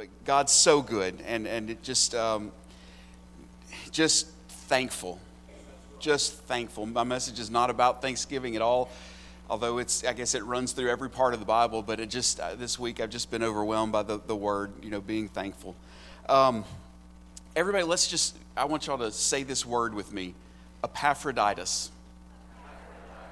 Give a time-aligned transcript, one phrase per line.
[0.00, 2.52] But God's so good, and and it just um,
[3.92, 5.20] just thankful,
[5.98, 6.86] just thankful.
[6.86, 8.88] My message is not about Thanksgiving at all,
[9.50, 11.82] although it's I guess it runs through every part of the Bible.
[11.82, 14.88] But it just uh, this week I've just been overwhelmed by the the word, you
[14.88, 15.76] know, being thankful.
[16.30, 16.64] Um,
[17.54, 20.32] everybody, let's just I want y'all to say this word with me,
[20.82, 21.90] Epaphroditus.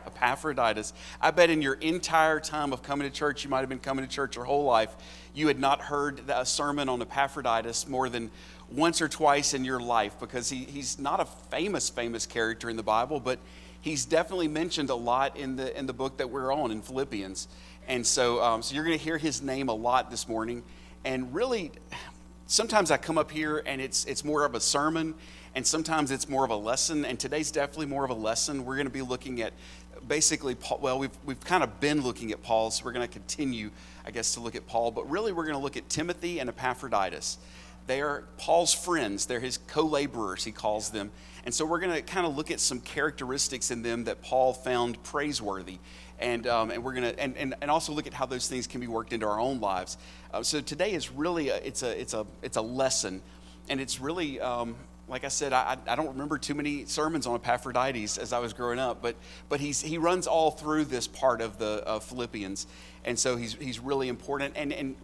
[0.08, 0.92] Epaphroditus.
[1.20, 4.04] I bet in your entire time of coming to church, you might have been coming
[4.04, 4.94] to church your whole life,
[5.34, 8.30] you had not heard a sermon on Epaphroditus more than
[8.70, 12.76] once or twice in your life because he, he's not a famous, famous character in
[12.76, 13.38] the Bible, but
[13.80, 17.48] he's definitely mentioned a lot in the, in the book that we're on in Philippians.
[17.86, 20.62] And so, um, so you're going to hear his name a lot this morning.
[21.04, 21.72] And really,
[22.46, 25.14] sometimes I come up here and it's, it's more of a sermon,
[25.54, 27.04] and sometimes it's more of a lesson.
[27.04, 28.64] And today's definitely more of a lesson.
[28.64, 29.54] We're going to be looking at
[30.06, 33.12] basically, Paul, well, we've, we've kind of been looking at Paul, so we're going to
[33.12, 33.70] continue,
[34.06, 34.90] I guess, to look at Paul.
[34.90, 37.38] But really, we're going to look at Timothy and Epaphroditus.
[37.88, 41.10] They are Paul's friends, they're his co laborers, he calls them.
[41.44, 44.52] And so we're going to kind of look at some characteristics in them that Paul
[44.52, 45.78] found praiseworthy.
[46.18, 48.66] And, um, and we're going to and, and, and also look at how those things
[48.66, 49.96] can be worked into our own lives.
[50.34, 53.22] Uh, so today is really a, it's a it's a it's a lesson,
[53.70, 54.74] and it's really um,
[55.08, 58.52] like I said, I, I don't remember too many sermons on Epaphroditus as I was
[58.52, 59.16] growing up, but,
[59.48, 62.66] but he's, he runs all through this part of the of Philippians.
[63.04, 64.54] And so he's, he's really important.
[64.56, 64.96] And, and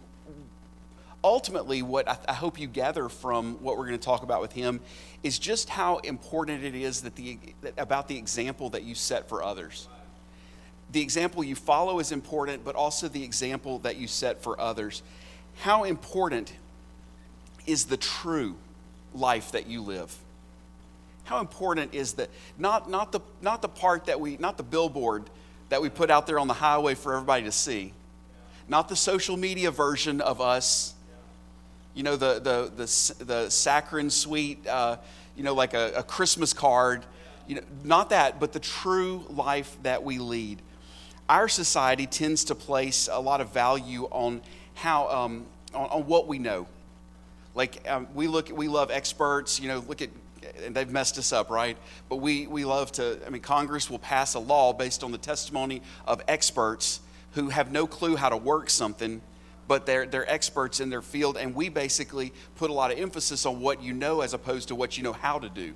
[1.23, 4.53] ultimately, what I, I hope you gather from what we're going to talk about with
[4.53, 4.79] him
[5.23, 9.27] is just how important it is that the, that about the example that you set
[9.27, 9.87] for others.
[10.91, 15.01] The example you follow is important, but also the example that you set for others.
[15.55, 16.53] How important
[17.65, 18.55] is the true
[19.15, 20.15] life that you live?
[21.25, 22.29] How important is that?
[22.57, 25.23] Not, not, the, not the part that we, not the billboard
[25.69, 27.93] that we put out there on the highway for everybody to see,
[28.67, 30.93] not the social media version of us,
[31.95, 34.97] you know, the, the, the, the saccharine sweet, uh,
[35.35, 37.03] you know, like a, a Christmas card,
[37.47, 40.61] you know, not that, but the true life that we lead.
[41.27, 44.41] Our society tends to place a lot of value on
[44.75, 46.67] how, um, on, on what we know
[47.55, 49.59] like um, we look, we love experts.
[49.59, 50.09] You know, look at
[50.63, 51.77] and they've messed us up, right?
[52.09, 53.19] But we we love to.
[53.25, 56.99] I mean, Congress will pass a law based on the testimony of experts
[57.31, 59.21] who have no clue how to work something,
[59.67, 63.45] but they're they're experts in their field, and we basically put a lot of emphasis
[63.45, 65.73] on what you know as opposed to what you know how to do.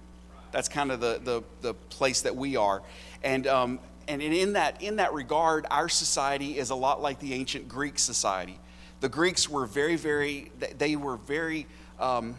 [0.52, 2.82] That's kind of the the, the place that we are,
[3.24, 3.48] and.
[3.48, 7.68] Um, and in that, in that regard, our society is a lot like the ancient
[7.70, 8.60] Greek society
[9.02, 11.68] the Greeks were very, very, they were very,
[12.00, 12.36] um,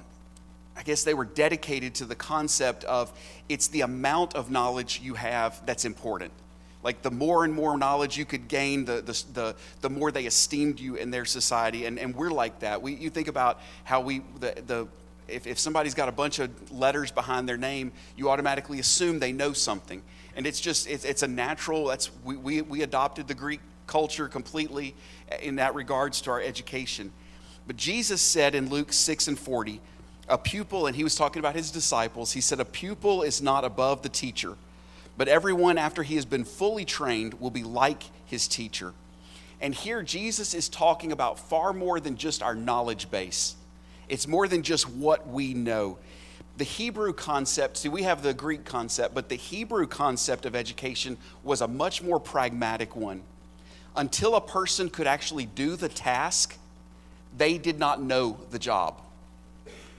[0.77, 3.13] I guess they were dedicated to the concept of
[3.49, 6.33] it's the amount of knowledge you have that's important.
[6.83, 10.25] Like the more and more knowledge you could gain, the, the, the, the more they
[10.25, 11.85] esteemed you in their society.
[11.85, 12.81] And, and we're like that.
[12.81, 14.89] We, you think about how we, the, the,
[15.29, 19.33] if, if somebody's got a bunch of letters behind their name, you automatically assume they
[19.33, 20.03] know something.
[20.37, 23.61] And it's just, it's, it's a natural, that's, we, we, we adopted the Greek
[23.91, 24.95] culture completely
[25.43, 27.11] in that regards to our education.
[27.67, 29.81] But Jesus said in Luke 6 and 40,
[30.29, 33.65] a pupil, and he was talking about his disciples, he said, A pupil is not
[33.65, 34.55] above the teacher,
[35.19, 38.93] but everyone after he has been fully trained will be like his teacher.
[39.61, 43.57] And here Jesus is talking about far more than just our knowledge base,
[44.09, 45.99] it's more than just what we know.
[46.57, 51.17] The Hebrew concept, see, we have the Greek concept, but the Hebrew concept of education
[51.43, 53.23] was a much more pragmatic one
[53.97, 56.57] until a person could actually do the task,
[57.37, 59.01] they did not know the job.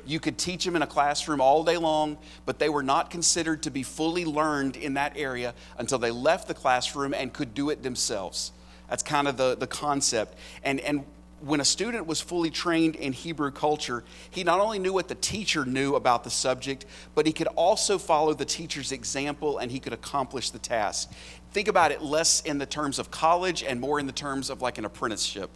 [0.06, 3.64] You could teach them in a classroom all day long, but they were not considered
[3.64, 7.70] to be fully learned in that area until they left the classroom and could do
[7.70, 8.52] it themselves.
[8.90, 10.38] That's kind of the, the concept.
[10.64, 11.06] And, and
[11.42, 15.16] when a student was fully trained in Hebrew culture, he not only knew what the
[15.16, 16.86] teacher knew about the subject,
[17.16, 21.12] but he could also follow the teacher's example and he could accomplish the task
[21.52, 24.62] think about it less in the terms of college and more in the terms of
[24.62, 25.50] like an apprenticeship.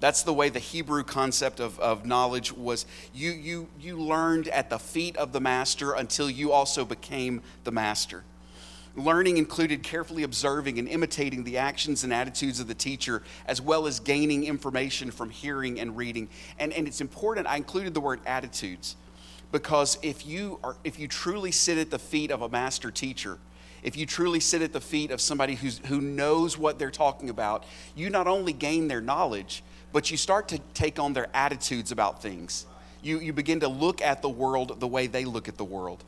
[0.00, 2.86] That's the way the Hebrew concept of, of knowledge was.
[3.12, 7.70] You, you, you learned at the feet of the master until you also became the
[7.70, 8.24] master.
[8.96, 13.86] Learning included carefully observing and imitating the actions and attitudes of the teacher, as well
[13.86, 16.28] as gaining information from hearing and reading.
[16.58, 18.96] And, and it's important, I included the word attitudes,
[19.52, 23.38] because if you, are, if you truly sit at the feet of a master teacher,
[23.82, 27.30] if you truly sit at the feet of somebody who's, who knows what they're talking
[27.30, 27.64] about,
[27.94, 29.62] you not only gain their knowledge,
[29.92, 32.66] but you start to take on their attitudes about things.
[33.02, 36.04] You, you begin to look at the world the way they look at the world.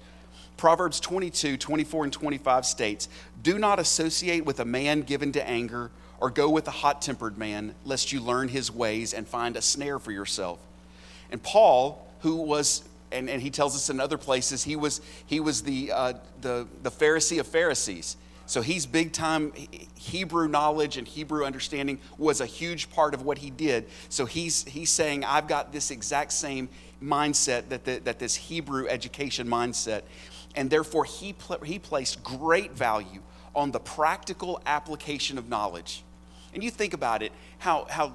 [0.56, 3.08] Proverbs 22, 24, and 25 states
[3.42, 5.90] Do not associate with a man given to anger,
[6.20, 9.62] or go with a hot tempered man, lest you learn his ways and find a
[9.62, 10.60] snare for yourself.
[11.32, 15.40] And Paul, who was, and, and he tells us in other places, he was, he
[15.40, 18.16] was the, uh, the, the Pharisee of Pharisees.
[18.46, 19.52] So he's big time
[19.94, 23.86] Hebrew knowledge and Hebrew understanding was a huge part of what he did.
[24.08, 26.68] So he's, he's saying, I've got this exact same
[27.02, 30.02] mindset that, the, that this Hebrew education mindset.
[30.54, 33.22] And therefore, he, pl- he placed great value
[33.54, 36.04] on the practical application of knowledge.
[36.54, 38.14] And you think about it, how, how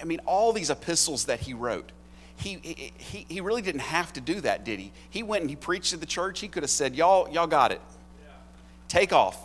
[0.00, 1.92] I mean, all these epistles that he wrote,
[2.36, 4.92] he, he, he really didn't have to do that, did he?
[5.10, 6.38] He went and he preached to the church.
[6.40, 7.80] He could have said, Y'all, y'all got it.
[8.86, 9.36] Take off.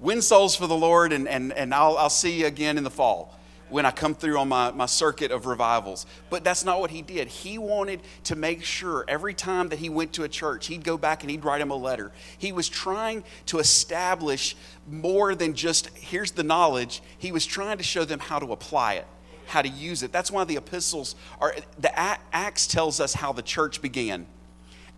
[0.00, 2.90] Win souls for the Lord, and, and, and I'll, I'll see you again in the
[2.90, 3.36] fall
[3.70, 6.06] when I come through on my, my circuit of revivals.
[6.28, 7.28] But that's not what he did.
[7.28, 10.98] He wanted to make sure every time that he went to a church, he'd go
[10.98, 12.12] back and he'd write him a letter.
[12.36, 14.56] He was trying to establish
[14.88, 18.94] more than just here's the knowledge, he was trying to show them how to apply
[18.94, 19.06] it.
[19.46, 20.12] How to use it.
[20.12, 24.26] That's why the epistles are, the Acts tells us how the church began.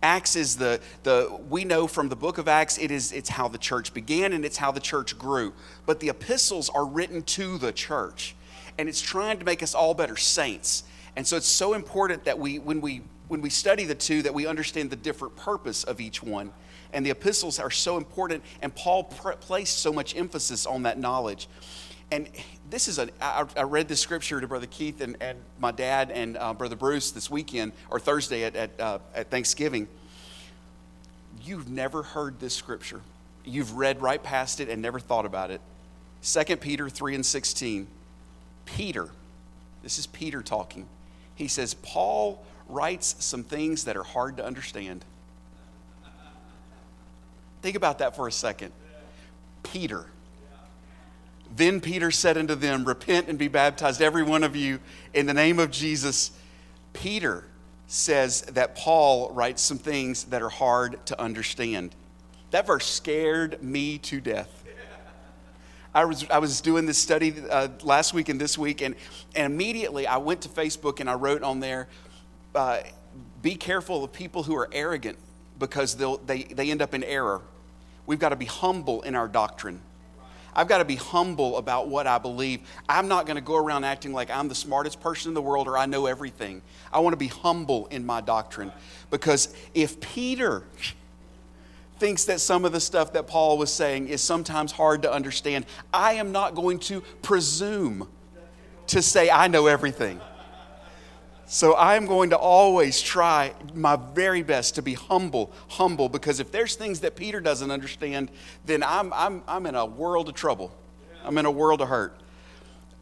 [0.03, 3.47] Acts is the, the we know from the book of Acts, it is it's how
[3.47, 5.53] the church began and it's how the church grew.
[5.85, 8.35] But the epistles are written to the church
[8.77, 10.83] and it's trying to make us all better saints.
[11.15, 14.33] And so it's so important that we, when we, when we study the two, that
[14.33, 16.51] we understand the different purpose of each one.
[16.91, 21.47] And the epistles are so important, and Paul placed so much emphasis on that knowledge.
[22.11, 22.29] And
[22.69, 26.11] this is a, I, I read this scripture to Brother Keith and, and my dad
[26.11, 29.87] and uh, Brother Bruce this weekend, or Thursday at, at, uh, at Thanksgiving.
[31.43, 33.01] You've never heard this scripture.
[33.43, 35.61] You've read right past it and never thought about it.
[36.23, 37.87] 2 Peter 3 and 16.
[38.65, 39.09] Peter,
[39.81, 40.87] this is Peter talking.
[41.35, 45.03] He says, Paul writes some things that are hard to understand.
[47.61, 48.71] Think about that for a second.
[49.63, 50.05] Peter.
[51.55, 54.79] Then Peter said unto them, Repent and be baptized, every one of you,
[55.13, 56.31] in the name of Jesus.
[56.93, 57.45] Peter
[57.87, 61.95] says that Paul writes some things that are hard to understand.
[62.51, 64.62] That verse scared me to death.
[65.95, 68.95] I was, I was doing this study uh, last week and this week, and,
[69.35, 71.87] and immediately I went to Facebook and I wrote on there,
[72.55, 72.79] uh,
[73.43, 75.17] be careful of people who are arrogant
[75.59, 77.41] because they'll, they, they end up in error.
[78.07, 79.81] We've got to be humble in our doctrine.
[80.55, 82.61] I've got to be humble about what I believe.
[82.87, 85.67] I'm not going to go around acting like I'm the smartest person in the world
[85.67, 86.61] or I know everything.
[86.91, 88.71] I want to be humble in my doctrine
[89.09, 90.63] because if Peter
[92.03, 95.65] thinks that some of the stuff that Paul was saying is sometimes hard to understand,
[95.93, 98.09] I am not going to presume
[98.87, 100.19] to say I know everything.
[101.45, 106.41] So I am going to always try my very best to be humble, humble, because
[106.41, 108.31] if there's things that Peter doesn't understand,
[108.65, 110.75] then I'm, I'm, I'm in a world of trouble.
[111.23, 112.17] I'm in a world of hurt.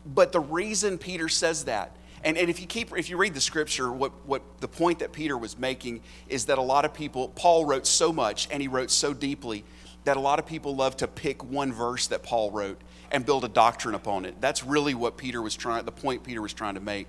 [0.05, 3.41] But the reason Peter says that and, and if you keep if you read the
[3.41, 7.29] scripture, what, what the point that Peter was making is that a lot of people,
[7.29, 9.63] Paul wrote so much and he wrote so deeply
[10.03, 12.81] that a lot of people love to pick one verse that Paul wrote
[13.11, 14.39] and build a doctrine upon it.
[14.39, 17.07] That's really what Peter was trying, the point Peter was trying to make.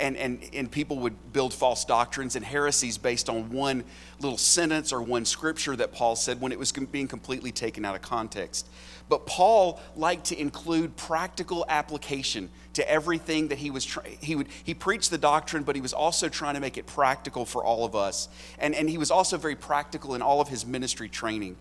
[0.00, 3.84] And, and, and people would build false doctrines and heresies based on one
[4.18, 7.94] little sentence or one scripture that Paul said when it was being completely taken out
[7.94, 8.68] of context.
[9.08, 14.16] But Paul liked to include practical application to everything that he was trying.
[14.20, 17.44] He would he preached the doctrine, but he was also trying to make it practical
[17.44, 18.28] for all of us.
[18.58, 21.56] And, and he was also very practical in all of his ministry training.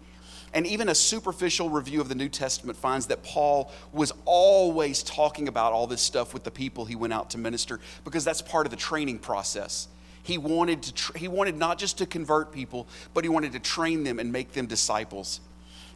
[0.53, 5.47] And even a superficial review of the New Testament finds that Paul was always talking
[5.47, 8.67] about all this stuff with the people he went out to minister because that's part
[8.67, 9.87] of the training process.
[10.21, 13.59] He wanted, to tra- he wanted not just to convert people, but he wanted to
[13.59, 15.41] train them and make them disciples.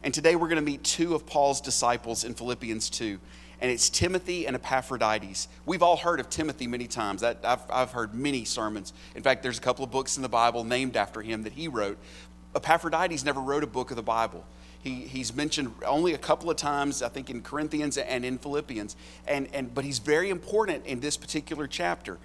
[0.02, 3.18] And today we're going to meet two of Paul's disciples in Philippians 2.
[3.60, 5.48] And it's Timothy and Epaphroditus.
[5.66, 7.24] We've all heard of Timothy many times.
[7.24, 8.92] I've, I've heard many sermons.
[9.16, 11.66] In fact, there's a couple of books in the Bible named after him that he
[11.66, 11.98] wrote.
[12.54, 14.44] Epaphroditus never wrote a book of the Bible.
[14.80, 18.96] He, he's mentioned only a couple of times, I think, in Corinthians and in Philippians.
[19.26, 22.18] And, and, but he's very important in this particular chapter.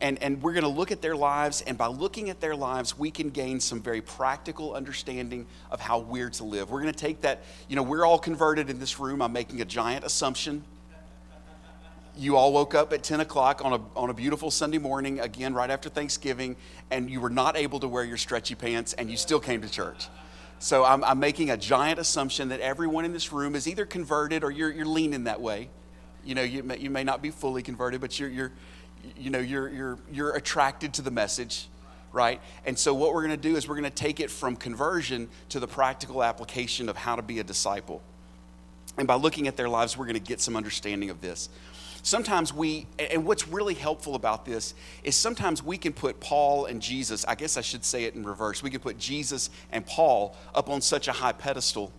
[0.00, 2.98] And, and we're going to look at their lives, and by looking at their lives,
[2.98, 6.70] we can gain some very practical understanding of how we're to live.
[6.70, 9.22] We're going to take that, you know, we're all converted in this room.
[9.22, 10.64] I'm making a giant assumption.
[12.16, 15.52] You all woke up at 10 o'clock on a, on a beautiful Sunday morning, again,
[15.52, 16.56] right after Thanksgiving,
[16.90, 19.68] and you were not able to wear your stretchy pants, and you still came to
[19.68, 20.08] church.
[20.58, 24.44] So I'm, I'm making a giant assumption that everyone in this room is either converted
[24.44, 25.68] or you're, you're leaning that way.
[26.24, 28.52] You know, you may, you may not be fully converted, but you're, you're,
[29.18, 31.68] you know, you're, you're, you're attracted to the message,
[32.12, 32.40] right?
[32.64, 35.28] And so what we're going to do is we're going to take it from conversion
[35.50, 38.02] to the practical application of how to be a disciple.
[38.96, 41.50] And by looking at their lives, we're going to get some understanding of this.
[42.06, 46.80] Sometimes we, and what's really helpful about this is sometimes we can put Paul and
[46.80, 50.36] Jesus, I guess I should say it in reverse, we can put Jesus and Paul
[50.54, 51.92] up on such a high pedestal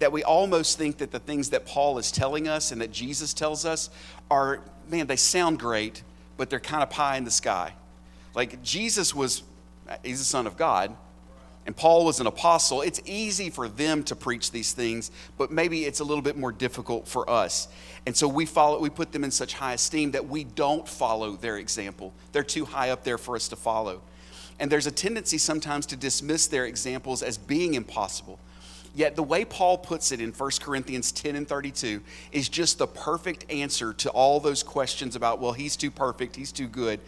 [0.00, 3.32] that we almost think that the things that Paul is telling us and that Jesus
[3.32, 3.88] tells us
[4.32, 6.02] are, man, they sound great,
[6.36, 7.72] but they're kind of pie in the sky.
[8.34, 9.44] Like Jesus was,
[10.02, 10.96] he's the Son of God,
[11.66, 12.82] and Paul was an apostle.
[12.82, 16.50] It's easy for them to preach these things, but maybe it's a little bit more
[16.50, 17.68] difficult for us.
[18.04, 21.36] And so we follow, we put them in such high esteem that we don't follow
[21.36, 22.12] their example.
[22.32, 24.02] They're too high up there for us to follow.
[24.58, 28.38] And there's a tendency sometimes to dismiss their examples as being impossible.
[28.94, 32.86] Yet the way Paul puts it in 1 Corinthians 10 and 32 is just the
[32.86, 37.00] perfect answer to all those questions about, well, he's too perfect, he's too good.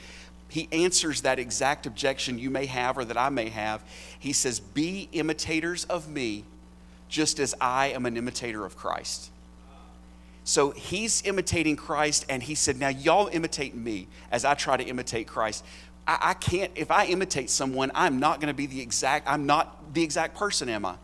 [0.54, 3.82] He answers that exact objection you may have or that I may have.
[4.16, 6.44] He says, Be imitators of me,
[7.08, 9.30] just as I am an imitator of Christ.
[10.44, 14.84] So he's imitating Christ, and he said, Now y'all imitate me as I try to
[14.84, 15.64] imitate Christ.
[16.06, 19.46] I, I can't, if I imitate someone, I'm not going to be the exact, I'm
[19.46, 20.94] not the exact person, am I?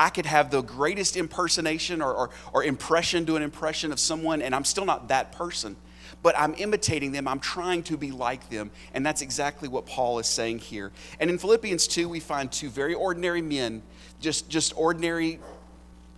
[0.00, 4.42] I could have the greatest impersonation or, or, or impression, do an impression of someone,
[4.42, 5.76] and I'm still not that person.
[6.22, 8.70] But I'm imitating them, I'm trying to be like them.
[8.92, 10.92] And that's exactly what Paul is saying here.
[11.20, 13.82] And in Philippians 2, we find two very ordinary men,
[14.20, 15.40] just, just ordinary,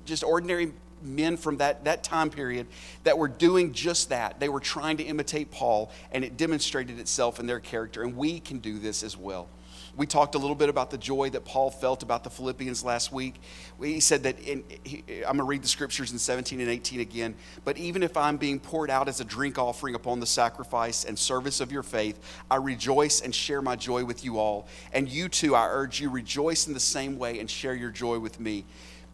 [0.05, 2.67] just ordinary men from that, that time period
[3.05, 4.41] that were doing just that.
[4.41, 8.03] They were trying to imitate Paul, and it demonstrated itself in their character.
[8.03, 9.49] And we can do this as well.
[9.97, 13.13] We talked a little bit about the joy that Paul felt about the Philippians last
[13.13, 13.37] week.
[13.81, 17.01] He said that, in, he, I'm going to read the scriptures in 17 and 18
[17.01, 17.35] again.
[17.65, 21.19] But even if I'm being poured out as a drink offering upon the sacrifice and
[21.19, 24.69] service of your faith, I rejoice and share my joy with you all.
[24.93, 28.19] And you too, I urge you, rejoice in the same way and share your joy
[28.19, 28.67] with me.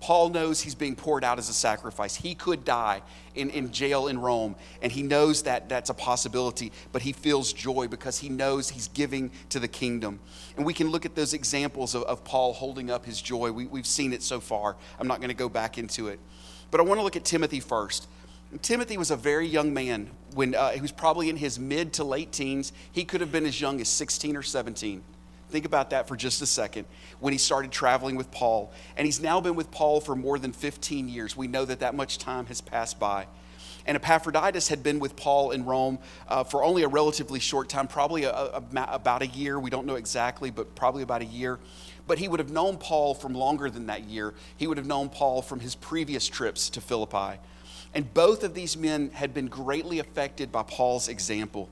[0.03, 2.17] Paul knows he's being poured out as a sacrifice.
[2.17, 3.03] He could die
[3.37, 7.53] in, in jail in Rome, and he knows that that's a possibility, but he feels
[7.53, 10.19] joy because he knows he's giving to the kingdom.
[10.57, 13.53] And we can look at those examples of, of Paul holding up his joy.
[13.53, 14.77] We, we've seen it so far.
[14.99, 16.19] I'm not going to go back into it.
[16.73, 18.09] But I want to look at Timothy first.
[18.61, 22.05] Timothy was a very young man when uh, he was probably in his mid to
[22.05, 22.73] late teens.
[22.91, 25.05] He could have been as young as 16 or 17.
[25.53, 26.87] Think about that for just a second.
[27.21, 30.53] When he started traveling with Paul, and he's now been with Paul for more than
[30.53, 31.37] 15 years.
[31.37, 33.27] We know that that much time has passed by.
[33.85, 37.87] And Epaphroditus had been with Paul in Rome uh, for only a relatively short time,
[37.87, 39.59] probably a, a, about a year.
[39.59, 41.59] We don't know exactly, but probably about a year.
[42.07, 44.33] But he would have known Paul from longer than that year.
[44.57, 47.39] He would have known Paul from his previous trips to Philippi.
[47.93, 51.69] And both of these men had been greatly affected by Paul's example.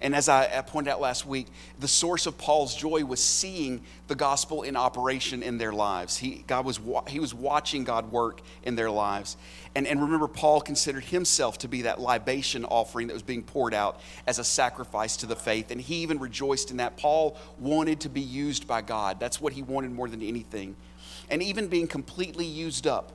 [0.00, 1.48] And as I pointed out last week,
[1.80, 6.16] the source of Paul's joy was seeing the gospel in operation in their lives.
[6.16, 6.78] He, God was,
[7.08, 9.36] he was watching God work in their lives.
[9.74, 13.74] And, and remember, Paul considered himself to be that libation offering that was being poured
[13.74, 15.72] out as a sacrifice to the faith.
[15.72, 16.96] And he even rejoiced in that.
[16.96, 19.18] Paul wanted to be used by God.
[19.18, 20.76] That's what he wanted more than anything.
[21.28, 23.12] And even being completely used up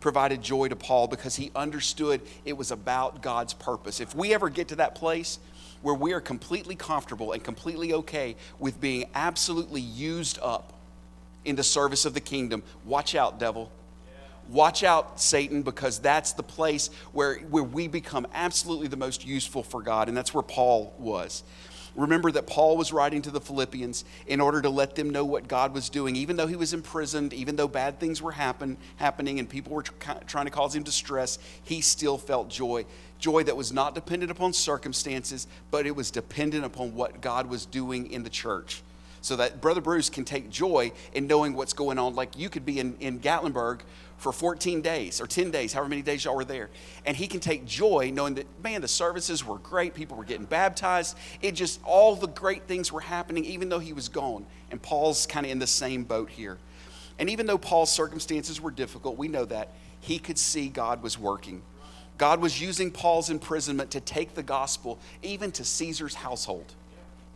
[0.00, 4.00] provided joy to Paul because he understood it was about God's purpose.
[4.00, 5.38] If we ever get to that place,
[5.84, 10.72] where we are completely comfortable and completely okay with being absolutely used up
[11.44, 13.70] in the service of the kingdom, watch out, devil.
[14.48, 19.62] Watch out, Satan, because that's the place where, where we become absolutely the most useful
[19.62, 21.42] for God, and that's where Paul was.
[21.96, 25.46] Remember that Paul was writing to the Philippians in order to let them know what
[25.46, 26.16] God was doing.
[26.16, 29.82] Even though he was imprisoned, even though bad things were happen, happening and people were
[29.82, 32.84] trying to cause him distress, he still felt joy.
[33.20, 37.64] Joy that was not dependent upon circumstances, but it was dependent upon what God was
[37.64, 38.82] doing in the church.
[39.24, 42.14] So that Brother Bruce can take joy in knowing what's going on.
[42.14, 43.80] Like you could be in, in Gatlinburg
[44.18, 46.68] for 14 days or 10 days, however many days y'all were there.
[47.06, 49.94] And he can take joy knowing that, man, the services were great.
[49.94, 51.16] People were getting baptized.
[51.40, 54.44] It just, all the great things were happening, even though he was gone.
[54.70, 56.58] And Paul's kind of in the same boat here.
[57.18, 61.18] And even though Paul's circumstances were difficult, we know that, he could see God was
[61.18, 61.62] working.
[62.18, 66.74] God was using Paul's imprisonment to take the gospel even to Caesar's household.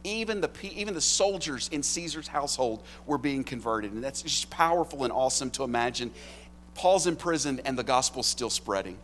[0.05, 3.93] Even the, even the soldiers in Caesar's household were being converted.
[3.93, 6.12] And that's just powerful and awesome to imagine.
[6.75, 8.99] Paul's imprisoned and the gospel's still spreading.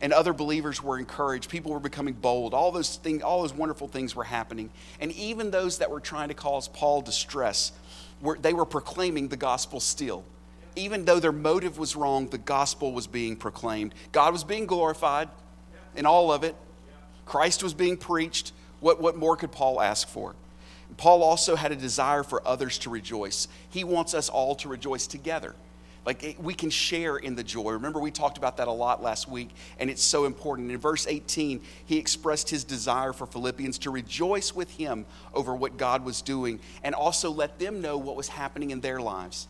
[0.00, 1.48] And other believers were encouraged.
[1.48, 2.54] People were becoming bold.
[2.54, 4.70] All those things, all those wonderful things were happening.
[5.00, 7.70] And even those that were trying to cause Paul distress,
[8.20, 10.24] were, they were proclaiming the gospel still.
[10.74, 13.94] Even though their motive was wrong, the gospel was being proclaimed.
[14.10, 15.28] God was being glorified
[15.94, 16.56] in all of it.
[17.24, 18.52] Christ was being preached.
[18.82, 20.34] What, what more could Paul ask for?
[20.96, 23.48] Paul also had a desire for others to rejoice.
[23.70, 25.54] He wants us all to rejoice together.
[26.04, 27.70] Like we can share in the joy.
[27.70, 30.72] Remember, we talked about that a lot last week, and it's so important.
[30.72, 35.76] In verse 18, he expressed his desire for Philippians to rejoice with him over what
[35.76, 39.46] God was doing and also let them know what was happening in their lives.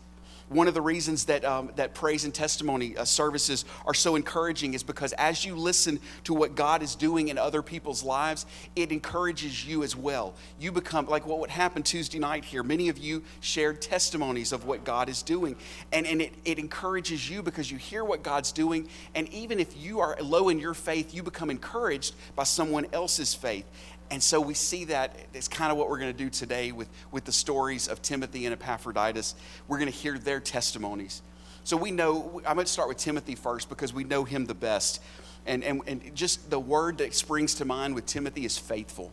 [0.49, 4.73] One of the reasons that, um, that praise and testimony uh, services are so encouraging
[4.73, 8.45] is because as you listen to what God is doing in other people's lives,
[8.75, 10.33] it encourages you as well.
[10.59, 12.63] You become like what would happen Tuesday night here.
[12.63, 15.55] Many of you shared testimonies of what God is doing,
[15.91, 18.87] and, and it, it encourages you because you hear what God's doing.
[19.15, 23.33] And even if you are low in your faith, you become encouraged by someone else's
[23.33, 23.65] faith.
[24.13, 26.87] And so we see that it's kind of what we're going to do today with,
[27.11, 29.33] with the stories of Timothy and Epaphroditus.
[29.67, 31.23] We're going to hear their testimonies.
[31.63, 34.53] So we know, I'm going to start with Timothy first because we know him the
[34.53, 35.01] best.
[35.47, 39.11] And, and, and just the word that springs to mind with Timothy is faithful.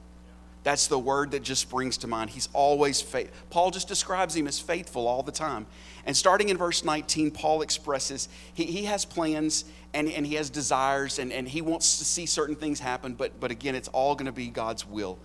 [0.65, 2.29] That's the word that just springs to mind.
[2.29, 3.35] He's always faithful.
[3.49, 5.67] Paul just describes him as faithful all the time.
[6.05, 10.51] And starting in verse 19, Paul expresses he, he has plans and, and he has
[10.51, 14.15] desires and, and he wants to see certain things happen, but, but again, it's all
[14.15, 15.19] going to be God's will.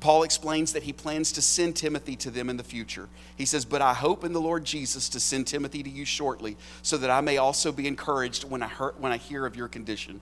[0.00, 3.08] Paul explains that he plans to send Timothy to them in the future.
[3.36, 6.56] He says, But I hope in the Lord Jesus to send Timothy to you shortly,
[6.82, 9.68] so that I may also be encouraged when I, hear, when I hear of your
[9.68, 10.20] condition.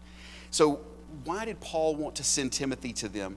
[0.50, 0.80] So,
[1.24, 3.36] why did Paul want to send Timothy to them?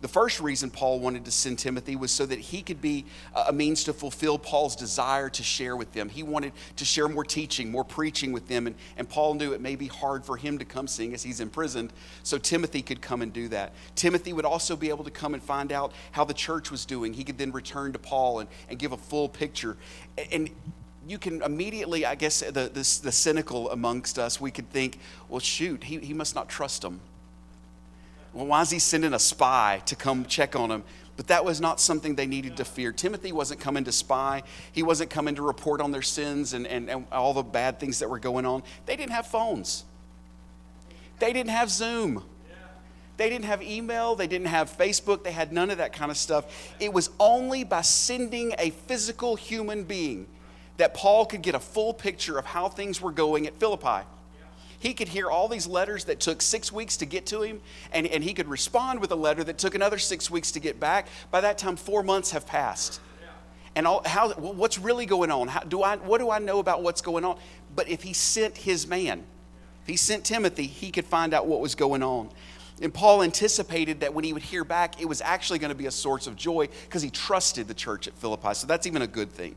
[0.00, 3.04] The first reason Paul wanted to send Timothy was so that he could be
[3.34, 6.08] a means to fulfill Paul's desire to share with them.
[6.08, 9.60] He wanted to share more teaching, more preaching with them, and, and Paul knew it
[9.60, 11.92] may be hard for him to come seeing as he's imprisoned,
[12.22, 13.74] so Timothy could come and do that.
[13.94, 17.12] Timothy would also be able to come and find out how the church was doing.
[17.12, 19.76] He could then return to Paul and, and give a full picture.
[20.32, 20.48] And
[21.06, 25.40] you can immediately, I guess, the, the, the cynical amongst us, we could think, well,
[25.40, 27.00] shoot, he, he must not trust them
[28.32, 30.84] well, why is he sending a spy to come check on him?
[31.16, 32.92] But that was not something they needed to fear.
[32.92, 36.88] Timothy wasn't coming to spy, he wasn't coming to report on their sins and, and,
[36.88, 38.62] and all the bad things that were going on.
[38.86, 39.84] They didn't have phones,
[41.18, 42.24] they didn't have Zoom.
[43.16, 46.16] They didn't have email, they didn't have Facebook, they had none of that kind of
[46.16, 46.74] stuff.
[46.80, 50.26] It was only by sending a physical human being
[50.78, 54.06] that Paul could get a full picture of how things were going at Philippi.
[54.80, 57.60] He could hear all these letters that took six weeks to get to him,
[57.92, 60.80] and, and he could respond with a letter that took another six weeks to get
[60.80, 61.06] back.
[61.30, 63.00] By that time, four months have passed.
[63.76, 65.48] And all, how, what's really going on?
[65.48, 67.38] How, do I, what do I know about what's going on?
[67.76, 69.22] But if he sent his man,
[69.82, 72.30] if he sent Timothy, he could find out what was going on.
[72.82, 75.86] And Paul anticipated that when he would hear back, it was actually going to be
[75.86, 78.54] a source of joy because he trusted the church at Philippi.
[78.54, 79.54] So that's even a good thing.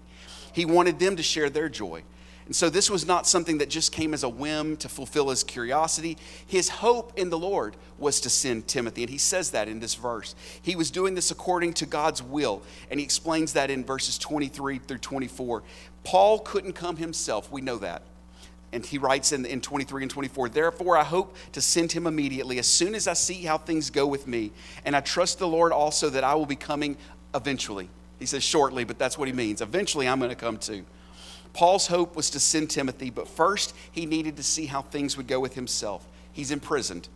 [0.51, 2.03] He wanted them to share their joy.
[2.45, 5.43] And so this was not something that just came as a whim to fulfill his
[5.43, 6.17] curiosity.
[6.45, 9.03] His hope in the Lord was to send Timothy.
[9.03, 10.36] And he says that in this verse.
[10.62, 12.62] He was doing this according to God's will.
[12.91, 15.63] And he explains that in verses 23 through 24.
[16.03, 17.49] Paul couldn't come himself.
[17.51, 18.01] We know that.
[18.73, 22.58] And he writes in, in 23 and 24, Therefore I hope to send him immediately
[22.58, 24.51] as soon as I see how things go with me.
[24.84, 26.97] And I trust the Lord also that I will be coming
[27.36, 27.88] eventually.
[28.19, 29.62] He says shortly, but that's what he means.
[29.62, 30.86] Eventually I'm going to come too.
[31.53, 35.27] Paul's hope was to send Timothy, but first he needed to see how things would
[35.27, 36.05] go with himself.
[36.31, 37.07] He's imprisoned.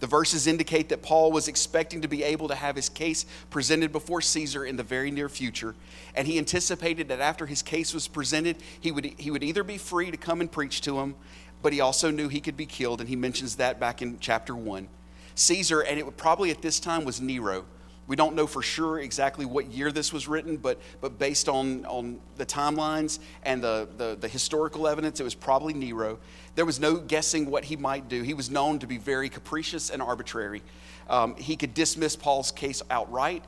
[0.00, 3.92] The verses indicate that Paul was expecting to be able to have his case presented
[3.92, 5.74] before Caesar in the very near future,
[6.14, 9.78] and he anticipated that after his case was presented, he would, he would either be
[9.78, 11.14] free to come and preach to him,
[11.62, 14.54] but he also knew he could be killed, and he mentions that back in chapter
[14.54, 14.88] 1.
[15.36, 17.64] Caesar, and it would probably at this time was Nero.
[18.06, 21.86] We don't know for sure exactly what year this was written, but, but based on,
[21.86, 26.18] on the timelines and the, the, the, historical evidence, it was probably Nero.
[26.54, 28.22] There was no guessing what he might do.
[28.22, 30.62] He was known to be very capricious and arbitrary.
[31.08, 33.42] Um, he could dismiss Paul's case outright.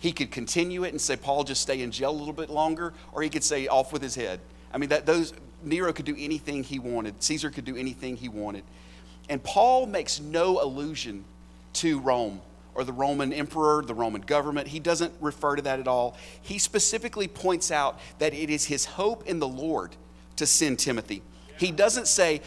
[0.00, 2.94] He could continue it and say, Paul, just stay in jail a little bit longer,
[3.12, 4.40] or he could say, off with his head.
[4.72, 8.28] I mean, that, those, Nero could do anything he wanted, Caesar could do anything he
[8.28, 8.64] wanted.
[9.28, 11.24] And Paul makes no allusion
[11.74, 12.40] to Rome
[12.78, 14.68] or the Roman emperor, the Roman government.
[14.68, 16.16] He doesn't refer to that at all.
[16.40, 19.96] He specifically points out that it is his hope in the Lord
[20.36, 21.20] to send Timothy.
[21.58, 22.40] He doesn't say,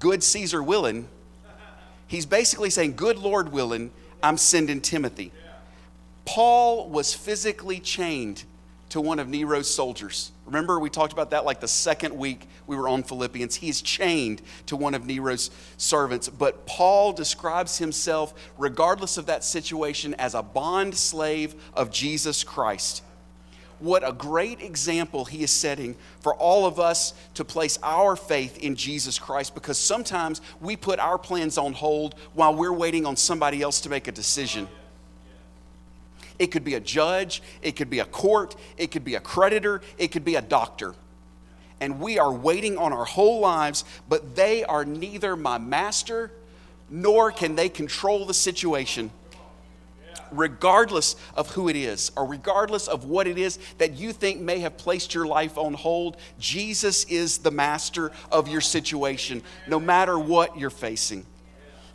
[0.00, 1.08] Good Caesar willing.
[2.08, 3.92] He's basically saying, Good Lord willing,
[4.24, 5.30] I'm sending Timothy.
[6.24, 8.42] Paul was physically chained
[8.90, 10.32] to one of Nero's soldiers.
[10.44, 13.56] Remember, we talked about that like the second week we were on Philippians.
[13.56, 16.28] He is chained to one of Nero's servants.
[16.28, 23.02] But Paul describes himself, regardless of that situation, as a bond slave of Jesus Christ.
[23.78, 28.58] What a great example he is setting for all of us to place our faith
[28.58, 33.16] in Jesus Christ because sometimes we put our plans on hold while we're waiting on
[33.16, 34.68] somebody else to make a decision.
[36.40, 39.82] It could be a judge, it could be a court, it could be a creditor,
[39.98, 40.94] it could be a doctor.
[41.80, 46.30] and we are waiting on our whole lives, but they are neither my master
[46.90, 49.10] nor can they control the situation.
[50.30, 54.58] Regardless of who it is, or regardless of what it is that you think may
[54.60, 60.18] have placed your life on hold, Jesus is the master of your situation, no matter
[60.18, 61.24] what you're facing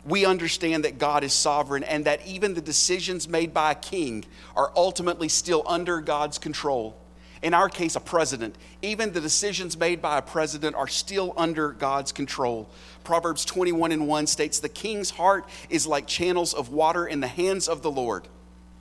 [0.06, 4.24] we understand that God is sovereign and that even the decisions made by a king
[4.54, 6.96] are ultimately still under God's control.
[7.42, 8.56] In our case, a president.
[8.82, 12.70] Even the decisions made by a president are still under God's control.
[13.04, 17.26] Proverbs 21 and 1 states, The king's heart is like channels of water in the
[17.26, 18.28] hands of the Lord.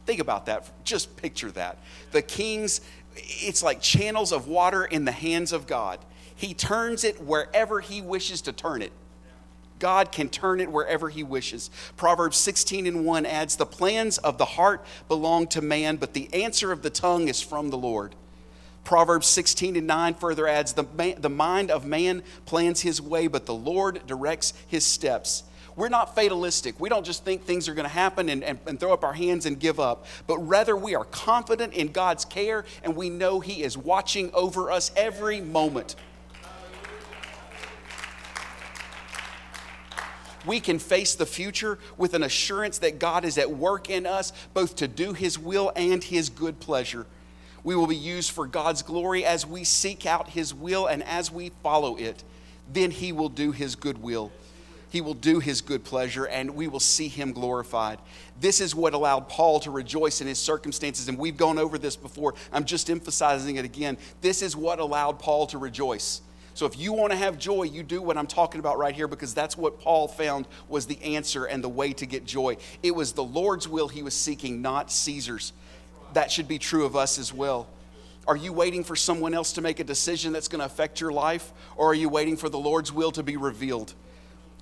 [0.06, 0.72] Think about that.
[0.86, 1.80] Just picture that.
[2.12, 2.82] The king's,
[3.16, 6.00] it's like channels of water in the hands of God.
[6.36, 8.92] He turns it wherever he wishes to turn it.
[9.86, 11.70] God can turn it wherever he wishes.
[11.96, 16.28] Proverbs 16 and 1 adds, The plans of the heart belong to man, but the
[16.34, 18.16] answer of the tongue is from the Lord.
[18.84, 23.28] Proverbs 16 and 9 further adds, the, man, the mind of man plans his way,
[23.28, 25.44] but the Lord directs his steps.
[25.76, 26.80] We're not fatalistic.
[26.80, 29.14] We don't just think things are going to happen and, and, and, throw up our
[29.14, 33.40] hands and give up, but rather we are confident in God's care and we know
[33.40, 35.96] He is watching over us every moment.
[40.46, 44.32] We can face the future with an assurance that God is at work in us,
[44.54, 47.06] both to do His will and His good pleasure.
[47.64, 51.32] We will be used for God's glory as we seek out His will and as
[51.32, 52.24] we follow it.
[52.72, 54.32] Then He will do His good will.
[54.92, 58.00] He will do His good pleasure, and we will see Him glorified.
[58.40, 61.96] This is what allowed Paul to rejoice in his circumstances, and we've gone over this
[61.96, 62.36] before.
[62.54, 63.98] I'm just emphasizing it again.
[64.22, 66.22] This is what allowed Paul to rejoice.
[66.56, 69.10] So if you want to have joy, you do what I'm talking about right here
[69.10, 72.56] because that's what Paul found was the answer and the way to get joy.
[72.82, 75.52] It was the Lord's will he was seeking, not Caesar's.
[76.14, 77.68] That should be true of us as well.
[78.26, 81.12] Are you waiting for someone else to make a decision that's going to affect your
[81.12, 83.94] life, or are you waiting for the Lord's will to be revealed?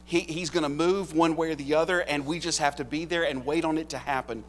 [0.03, 2.84] He, he's going to move one way or the other, and we just have to
[2.84, 4.43] be there and wait on it to happen.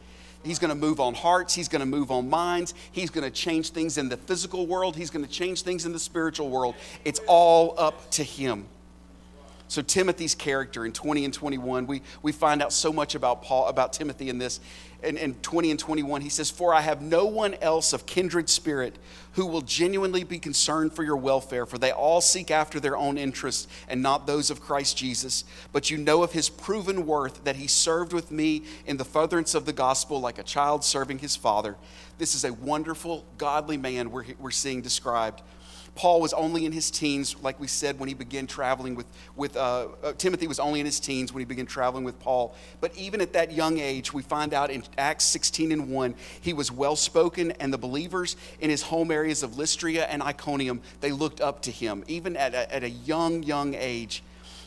[0.45, 1.53] He's going to move on hearts.
[1.53, 2.73] He's going to move on minds.
[2.91, 4.95] He's going to change things in the physical world.
[4.95, 6.75] He's going to change things in the spiritual world.
[7.03, 8.67] It's all up to Him.
[9.67, 13.67] So Timothy's character in 20 and 21, we, we find out so much about Paul,
[13.67, 14.59] about Timothy in this.
[15.03, 18.47] In, in 20 and 21, he says, For I have no one else of kindred
[18.47, 18.97] spirit
[19.33, 23.17] who will genuinely be concerned for your welfare, for they all seek after their own
[23.17, 25.43] interests and not those of Christ Jesus.
[25.71, 29.55] But you know of his proven worth that he served with me in the furtherance
[29.55, 31.75] of the gospel like a child serving his father.
[32.19, 35.41] This is a wonderful, godly man we're, we're seeing described.
[35.95, 39.55] Paul was only in his teens, like we said, when he began traveling with, with
[39.55, 42.53] uh, uh, Timothy was only in his teens when he began traveling with Paul.
[42.81, 46.53] But even at that young age, we find out in Acts 16 and 1, he
[46.53, 51.11] was well spoken, and the believers in his home areas of Lystra and Iconium, they
[51.11, 54.23] looked up to him, even at a, at a young, young age.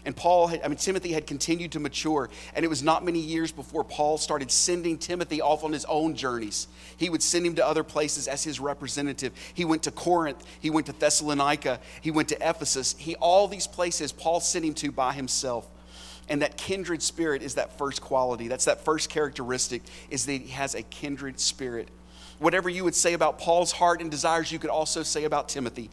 [0.08, 2.30] And Paul, had, I mean, Timothy had continued to mature.
[2.54, 6.14] And it was not many years before Paul started sending Timothy off on his own
[6.14, 6.66] journeys.
[6.96, 9.34] He would send him to other places as his representative.
[9.52, 12.96] He went to Corinth, he went to Thessalonica, he went to Ephesus.
[12.98, 15.68] He, all these places Paul sent him to by himself.
[16.26, 18.48] And that kindred spirit is that first quality.
[18.48, 21.88] That's that first characteristic, is that he has a kindred spirit.
[22.38, 25.90] Whatever you would say about Paul's heart and desires, you could also say about Timothy.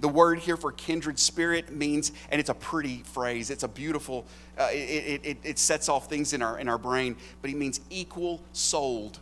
[0.00, 4.26] The word here for kindred spirit means, and it's a pretty phrase, it's a beautiful,
[4.56, 7.80] uh, it, it, it sets off things in our, in our brain, but it means
[7.90, 9.18] equal souled.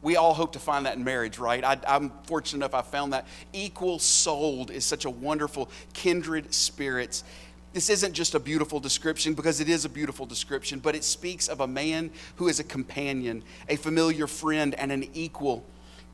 [0.00, 1.62] We all hope to find that in marriage, right?
[1.64, 3.26] I, am fortunate enough I found that.
[3.52, 7.24] Equal souled is such a wonderful kindred spirits.
[7.72, 11.48] This isn't just a beautiful description because it is a beautiful description, but it speaks
[11.48, 15.64] of a man who is a companion, a familiar friend, and an equal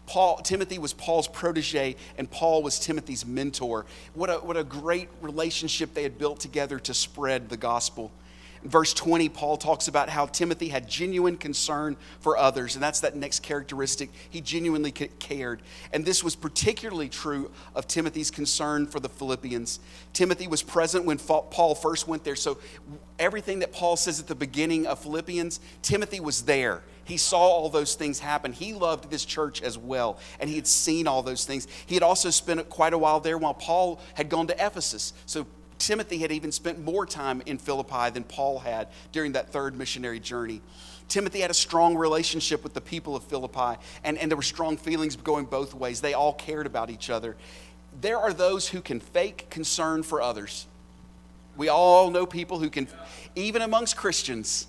[0.07, 3.87] Paul, Timothy was Paul's protege, and Paul was Timothy's mentor.
[4.15, 8.13] What a, what a great relationship they had built together to spread the gospel.
[8.65, 13.01] In verse 20, Paul talks about how Timothy had genuine concern for others, and that's
[13.01, 14.09] that next characteristic.
[14.31, 15.61] He genuinely cared.
[15.93, 19.81] And this was particularly true of Timothy's concern for the Philippians.
[20.15, 22.37] Timothy was present when Paul first went there.
[22.37, 22.59] So
[23.19, 26.83] everything that Paul says at the beginning of Philippians, Timothy was there.
[27.05, 28.53] He saw all those things happen.
[28.53, 31.67] He loved this church as well, and he had seen all those things.
[31.87, 35.13] He had also spent quite a while there while Paul had gone to Ephesus.
[35.27, 35.47] So
[35.79, 40.21] Timothy had even spent more time in Philippi than Paul had during that third missionary
[40.21, 40.63] journey.
[41.09, 44.77] Timothy had a strong relationship with the people of Philippi, and, and there were strong
[44.77, 46.01] feelings going both ways.
[46.01, 47.37] They all cared about each other.
[48.01, 50.67] There are those who can fake concern for others.
[51.57, 52.89] We all know people who can,
[53.37, 54.67] even amongst Christians,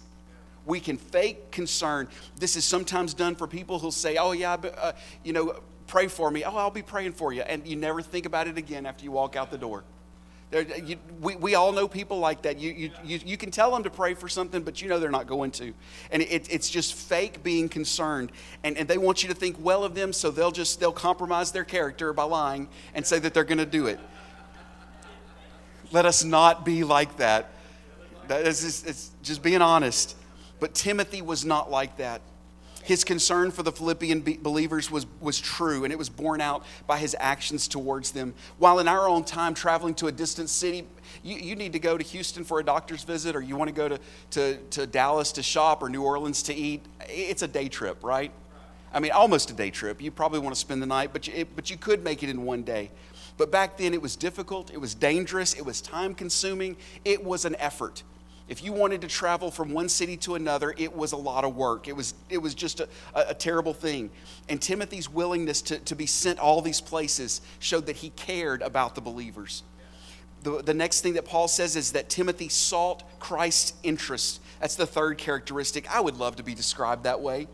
[0.66, 2.08] we can fake concern.
[2.40, 6.32] This is sometimes done for people who'll say, oh, yeah, uh, you know, pray for
[6.32, 6.44] me.
[6.44, 7.42] Oh, I'll be praying for you.
[7.42, 9.84] And you never think about it again after you walk out the door.
[10.52, 12.60] There, you, we, we all know people like that.
[12.60, 15.10] You, you, you, you can tell them to pray for something, but you know they're
[15.10, 15.74] not going to.
[16.12, 18.32] And it, it's just fake being concerned.
[18.64, 21.52] And, and they want you to think well of them, so they'll just they'll compromise
[21.52, 24.00] their character by lying and say that they're going to do it.
[25.92, 27.50] Let us not be like that.
[28.28, 30.16] That is it's just being honest.
[30.66, 32.24] But Timothy was not like that.
[32.82, 36.98] His concern for the Philippian believers was, was true, and it was borne out by
[36.98, 38.34] his actions towards them.
[38.58, 40.88] While in our own time, traveling to a distant city,
[41.22, 43.76] you, you need to go to Houston for a doctor's visit, or you want to
[43.76, 44.00] go to,
[44.32, 48.32] to, to Dallas to shop, or New Orleans to eat, it's a day trip, right?
[48.92, 50.02] I mean, almost a day trip.
[50.02, 52.30] You probably want to spend the night, but you, it, but you could make it
[52.32, 52.90] in one day.
[53.38, 57.46] But back then, it was difficult, it was dangerous, it was time consuming, it was
[57.46, 58.02] an effort.
[58.48, 61.56] If you wanted to travel from one city to another, it was a lot of
[61.56, 61.88] work.
[61.88, 64.12] It was, it was just a, a, terrible thing.
[64.50, 68.94] And Timothy's willingness to, to be sent all these places showed that he cared about
[68.94, 69.64] the believers.
[70.44, 74.42] The, the next thing that Paul says is that Timothy sought Christ's interest.
[74.60, 75.90] That's the third characteristic.
[75.94, 77.48] I would love to be described that way.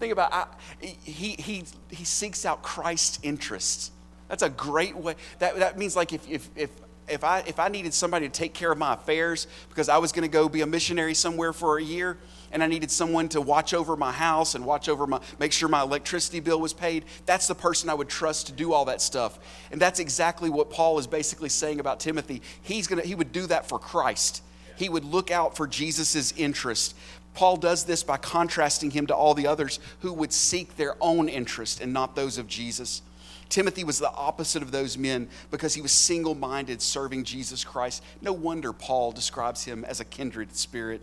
[0.00, 0.46] Think about I,
[0.80, 3.90] he, he, he seeks out Christ's interests.
[4.28, 5.16] That's a great way.
[5.38, 6.70] That, that means like if, if, if
[7.10, 10.12] if I, if I needed somebody to take care of my affairs because I was
[10.12, 12.18] going to go be a missionary somewhere for a year
[12.52, 15.68] and I needed someone to watch over my house and watch over my, make sure
[15.68, 19.00] my electricity bill was paid, that's the person I would trust to do all that
[19.00, 19.38] stuff.
[19.70, 22.42] And that's exactly what Paul is basically saying about Timothy.
[22.62, 24.42] He's gonna, he would do that for Christ.
[24.76, 26.94] He would look out for Jesus' interest.
[27.34, 31.28] Paul does this by contrasting him to all the others who would seek their own
[31.28, 33.02] interest and not those of Jesus.
[33.48, 38.02] Timothy was the opposite of those men because he was single minded serving Jesus Christ.
[38.20, 41.02] No wonder Paul describes him as a kindred spirit.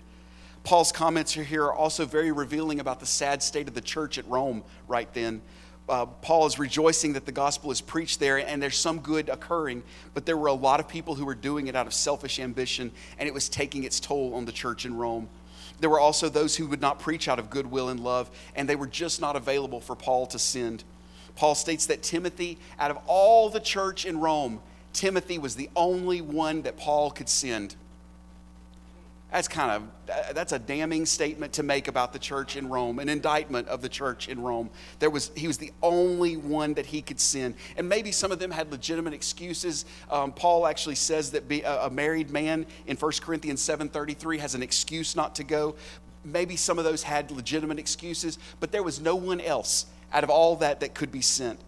[0.63, 4.27] Paul's comments here are also very revealing about the sad state of the church at
[4.27, 5.41] Rome right then.
[5.87, 9.83] Uh, Paul is rejoicing that the gospel is preached there and there's some good occurring,
[10.15, 12.91] but there were a lot of people who were doing it out of selfish ambition
[13.19, 15.29] and it was taking its toll on the church in Rome.
[15.79, 18.75] There were also those who would not preach out of goodwill and love, and they
[18.75, 20.83] were just not available for Paul to send.
[21.35, 24.61] Paul states that Timothy, out of all the church in Rome,
[24.93, 27.75] Timothy was the only one that Paul could send.
[29.31, 33.09] That's kind of that's a damning statement to make about the church in Rome, an
[33.09, 34.69] indictment of the church in Rome.
[34.99, 38.39] There was he was the only one that he could send, and maybe some of
[38.39, 39.83] them had legitimate excuses.
[40.09, 44.55] Um, Paul actually says that be, a, a married man in 1 Corinthians 7:33 has
[44.55, 45.75] an excuse not to go.
[46.23, 50.29] Maybe some of those had legitimate excuses, but there was no one else out of
[50.29, 51.59] all that that could be sent.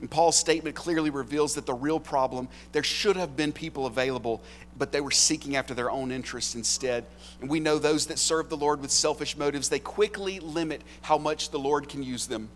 [0.00, 4.42] And Paul's statement clearly reveals that the real problem, there should have been people available,
[4.76, 7.06] but they were seeking after their own interests instead.
[7.40, 11.18] And we know those that serve the Lord with selfish motives, they quickly limit how
[11.18, 12.48] much the Lord can use them.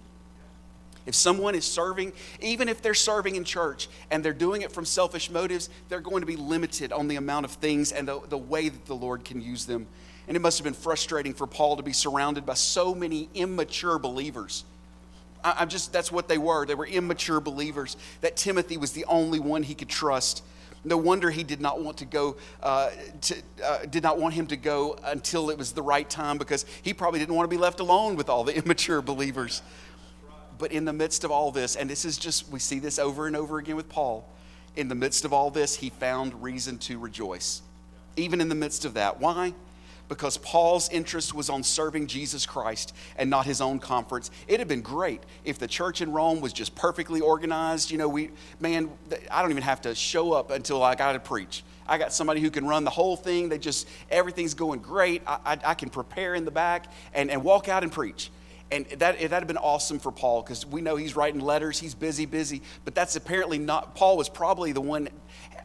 [1.06, 4.84] If someone is serving, even if they're serving in church and they're doing it from
[4.84, 8.36] selfish motives, they're going to be limited on the amount of things and the, the
[8.36, 9.86] way that the Lord can use them.
[10.26, 14.00] And it must have been frustrating for Paul to be surrounded by so many immature
[14.00, 14.64] believers
[15.44, 16.66] I, am just, that's what they were.
[16.66, 20.42] They were immature believers, that Timothy was the only one he could trust.
[20.84, 22.90] No wonder he did not want to go, uh,
[23.22, 26.64] to, uh, did not want him to go until it was the right time because
[26.82, 29.62] he probably didn't want to be left alone with all the immature believers.
[30.58, 33.26] But in the midst of all this, and this is just, we see this over
[33.26, 34.28] and over again with Paul,
[34.76, 37.62] in the midst of all this, he found reason to rejoice.
[38.16, 39.20] Even in the midst of that.
[39.20, 39.54] Why?
[40.08, 44.30] Because Paul's interest was on serving Jesus Christ and not his own conference.
[44.46, 47.90] It had been great if the church in Rome was just perfectly organized.
[47.90, 48.90] You know, we, man,
[49.30, 51.62] I don't even have to show up until I got to preach.
[51.88, 53.48] I got somebody who can run the whole thing.
[53.48, 55.22] They just, everything's going great.
[55.26, 58.30] I, I, I can prepare in the back and, and walk out and preach.
[58.70, 61.94] And that, that had been awesome for Paul because we know he's writing letters, he's
[61.94, 62.62] busy, busy.
[62.84, 65.08] But that's apparently not, Paul was probably the one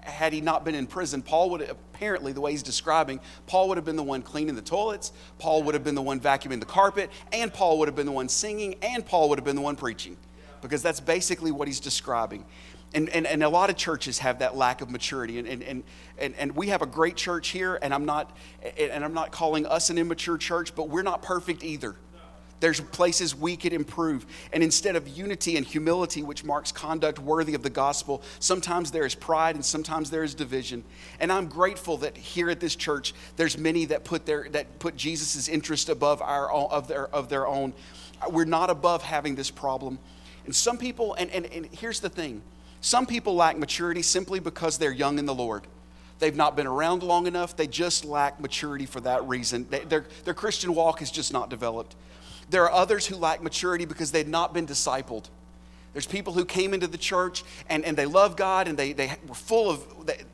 [0.01, 3.77] had he not been in prison, Paul would apparently, the way he's describing, Paul would
[3.77, 6.65] have been the one cleaning the toilets, Paul would have been the one vacuuming the
[6.65, 9.61] carpet, and Paul would have been the one singing, and Paul would have been the
[9.61, 10.17] one preaching.
[10.61, 12.45] Because that's basically what he's describing.
[12.93, 15.39] And, and, and a lot of churches have that lack of maturity.
[15.39, 15.83] And, and,
[16.17, 18.35] and, and we have a great church here, and I'm, not,
[18.77, 21.95] and I'm not calling us an immature church, but we're not perfect either.
[22.61, 24.25] There's places we could improve.
[24.53, 29.05] And instead of unity and humility, which marks conduct worthy of the gospel, sometimes there
[29.05, 30.83] is pride and sometimes there is division.
[31.19, 34.95] And I'm grateful that here at this church, there's many that put their that put
[34.95, 37.73] Jesus' interest above our own, of their of their own.
[38.29, 39.97] We're not above having this problem.
[40.45, 42.43] And some people, and, and, and here's the thing
[42.79, 45.65] some people lack maturity simply because they're young in the Lord.
[46.19, 47.55] They've not been around long enough.
[47.55, 49.65] They just lack maturity for that reason.
[49.71, 51.95] They, their, their Christian walk is just not developed.
[52.51, 55.29] There are others who lack maturity because they've not been discipled.
[55.93, 59.15] There's people who came into the church and, and they love God and they, they
[59.27, 59.85] were full of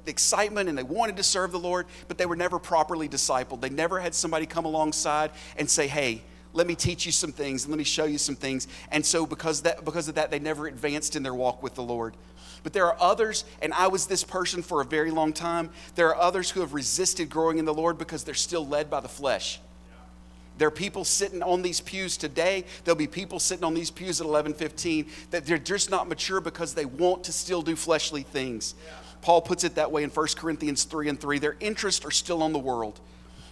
[0.07, 3.61] excitement and they wanted to serve the Lord, but they were never properly discipled.
[3.61, 7.63] They never had somebody come alongside and say, hey, let me teach you some things
[7.63, 8.67] and let me show you some things.
[8.91, 11.83] And so because, that, because of that, they never advanced in their walk with the
[11.83, 12.15] Lord.
[12.63, 15.69] But there are others, and I was this person for a very long time.
[15.93, 19.01] There are others who have resisted growing in the Lord because they're still led by
[19.01, 19.59] the flesh.
[20.57, 22.65] There are people sitting on these pews today.
[22.83, 26.73] There'll be people sitting on these pews at 11:15 that they're just not mature because
[26.73, 28.75] they want to still do fleshly things.
[28.85, 28.93] Yeah.
[29.21, 31.39] Paul puts it that way in 1 Corinthians 3 and 3.
[31.39, 32.99] Their interests are still on the world.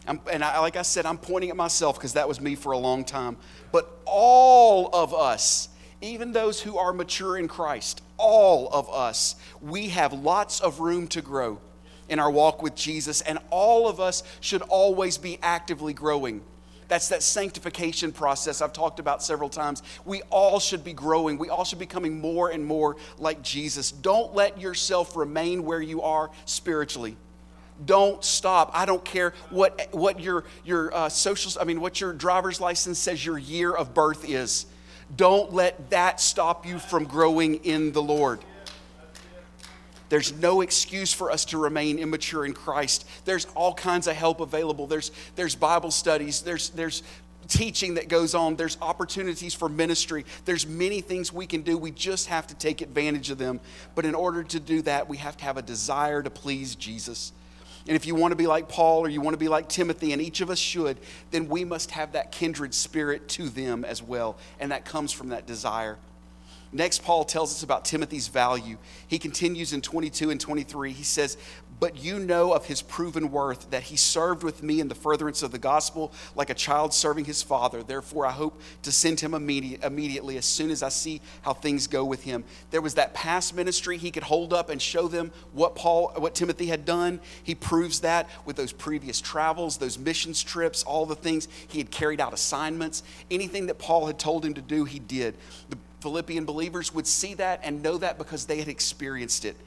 [0.08, 2.72] I'm, and I, like I said, I'm pointing at myself because that was me for
[2.72, 3.38] a long time.
[3.72, 5.70] But all of us,
[6.02, 11.08] even those who are mature in Christ, all of us, we have lots of room
[11.10, 11.60] to grow
[12.08, 16.42] in our walk with Jesus, and all of us should always be actively growing.
[16.88, 19.82] That's that sanctification process I've talked about several times.
[20.06, 21.38] We all should be growing.
[21.38, 23.92] We all should be becoming more and more like Jesus.
[23.92, 27.18] Don't let yourself remain where you are spiritually.
[27.84, 28.72] Don't stop.
[28.74, 33.00] I don't care what, what your, your uh, social, I mean, what your driver's license
[33.00, 34.66] says your year of birth is.
[35.16, 38.40] Don't let that stop you from growing in the Lord.
[40.10, 43.08] There's no excuse for us to remain immature in Christ.
[43.26, 44.88] There's all kinds of help available.
[44.88, 47.04] There's, there's Bible studies, there's, there's
[47.48, 50.26] teaching that goes on, there's opportunities for ministry.
[50.46, 51.78] There's many things we can do.
[51.78, 53.60] We just have to take advantage of them.
[53.94, 57.32] But in order to do that, we have to have a desire to please Jesus.
[57.88, 60.12] And if you want to be like Paul or you want to be like Timothy,
[60.12, 60.98] and each of us should,
[61.30, 64.38] then we must have that kindred spirit to them as well.
[64.60, 65.98] And that comes from that desire.
[66.76, 68.78] Next, Paul tells us about Timothy's value.
[69.08, 70.92] He continues in 22 and 23.
[70.92, 71.38] He says,
[71.80, 75.42] But you know of his proven worth, that he served with me in the furtherance
[75.42, 77.82] of the gospel like a child serving his father.
[77.82, 81.88] Therefore, I hope to send him immediate, immediately as soon as I see how things
[81.88, 82.44] go with him.
[82.72, 86.36] There was that past ministry he could hold up and show them what Paul, what
[86.36, 87.22] Timothy had done.
[87.42, 91.90] He proves that with those previous travels, those missions trips, all the things he had
[91.90, 93.02] carried out assignments.
[93.32, 95.36] Anything that Paul had told him to do, he did.
[95.70, 99.58] The Philippian believers would see that and know that because they had experienced it.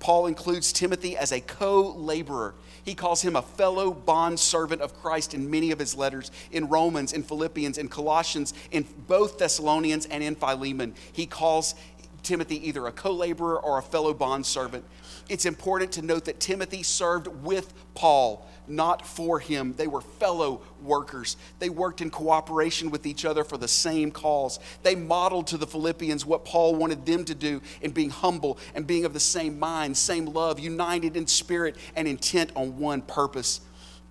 [0.00, 2.54] Paul includes Timothy as a co laborer.
[2.82, 6.70] He calls him a fellow bond servant of Christ in many of his letters, in
[6.70, 10.94] Romans, in Philippians, in Colossians, in both Thessalonians, and in Philemon.
[11.12, 11.74] He calls
[12.22, 14.86] Timothy either a co laborer or a fellow bond servant.
[15.28, 19.74] It's important to note that Timothy served with Paul not for him.
[19.76, 21.36] They were fellow workers.
[21.58, 24.58] They worked in cooperation with each other for the same cause.
[24.82, 28.86] They modeled to the Philippians what Paul wanted them to do in being humble and
[28.86, 33.60] being of the same mind, same love, united in spirit and intent on one purpose.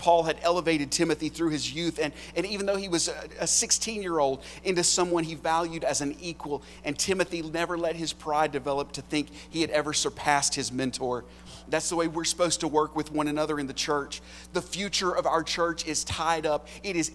[0.01, 3.07] Paul had elevated Timothy through his youth, and, and even though he was
[3.39, 6.63] a 16 year old, into someone he valued as an equal.
[6.83, 11.23] And Timothy never let his pride develop to think he had ever surpassed his mentor.
[11.67, 14.23] That's the way we're supposed to work with one another in the church.
[14.53, 16.67] The future of our church is tied up.
[16.81, 17.11] It is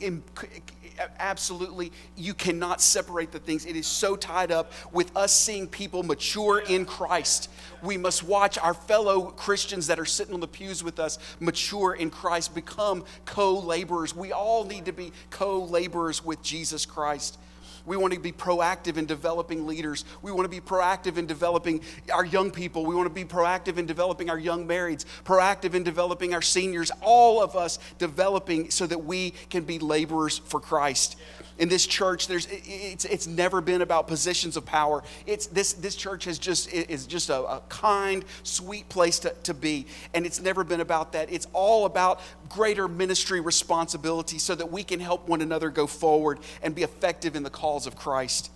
[1.18, 3.66] absolutely, you cannot separate the things.
[3.66, 7.50] It is so tied up with us seeing people mature in Christ.
[7.82, 11.94] We must watch our fellow Christians that are sitting on the pews with us mature
[11.94, 14.14] in Christ, become co laborers.
[14.14, 17.38] We all need to be co laborers with Jesus Christ.
[17.87, 20.05] We want to be proactive in developing leaders.
[20.20, 21.81] We want to be proactive in developing
[22.12, 22.85] our young people.
[22.85, 26.90] We want to be proactive in developing our young marrieds, proactive in developing our seniors,
[27.01, 31.16] all of us developing so that we can be laborers for Christ
[31.59, 35.97] in this church there's it's, it's never been about positions of power it's this this
[35.97, 40.40] church has just is just a, a, kind sweet place to, to be and it's
[40.40, 45.29] never been about that it's all about greater ministry responsibility so that we can help
[45.29, 48.51] one another go forward and be effective in the calls of christ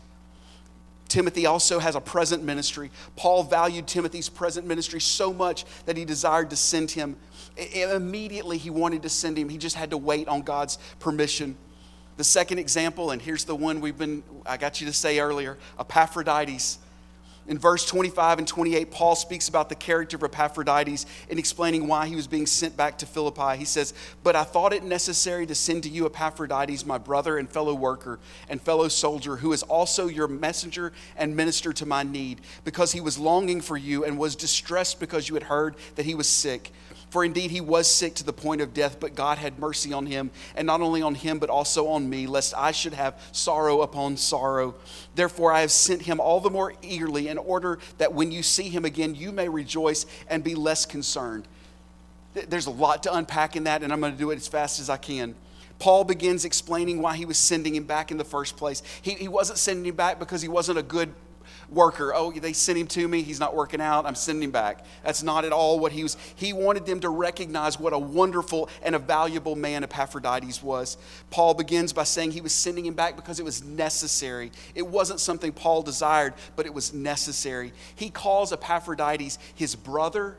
[1.11, 2.89] Timothy also has a present ministry.
[3.17, 7.17] Paul valued Timothy's present ministry so much that he desired to send him.
[7.75, 9.49] Immediately, he wanted to send him.
[9.49, 11.57] He just had to wait on God's permission.
[12.21, 15.57] The second example, and here's the one we've been, I got you to say earlier
[15.79, 16.79] Epaphroditus.
[17.49, 22.09] In verse 25 and 28, Paul speaks about the character of Epaphroditus in explaining why
[22.09, 23.57] he was being sent back to Philippi.
[23.57, 27.49] He says, But I thought it necessary to send to you Epaphroditus, my brother and
[27.49, 28.19] fellow worker
[28.51, 33.01] and fellow soldier, who is also your messenger and minister to my need, because he
[33.01, 36.71] was longing for you and was distressed because you had heard that he was sick.
[37.11, 40.07] For indeed he was sick to the point of death, but God had mercy on
[40.07, 43.83] him, and not only on him, but also on me, lest I should have sorrow
[43.83, 44.77] upon sorrow.
[45.17, 48.69] Therefore I have sent him all the more eagerly, in order that when you see
[48.69, 51.49] him again, you may rejoice and be less concerned.
[52.33, 54.79] There's a lot to unpack in that, and I'm going to do it as fast
[54.79, 55.35] as I can.
[55.81, 58.83] Paul begins explaining why he was sending him back in the first place.
[59.03, 61.13] He, he wasn't sending him back because he wasn't a good
[61.71, 62.13] worker.
[62.15, 63.23] Oh, they sent him to me.
[63.23, 64.07] He's not working out.
[64.07, 64.85] I'm sending him back.
[65.05, 66.17] That's not at all what he was.
[66.35, 70.97] He wanted them to recognize what a wonderful and a valuable man Epaphroditus was.
[71.31, 74.53] Paul begins by saying he was sending him back because it was necessary.
[74.75, 77.73] It wasn't something Paul desired, but it was necessary.
[77.95, 80.37] He calls Epaphroditus his brother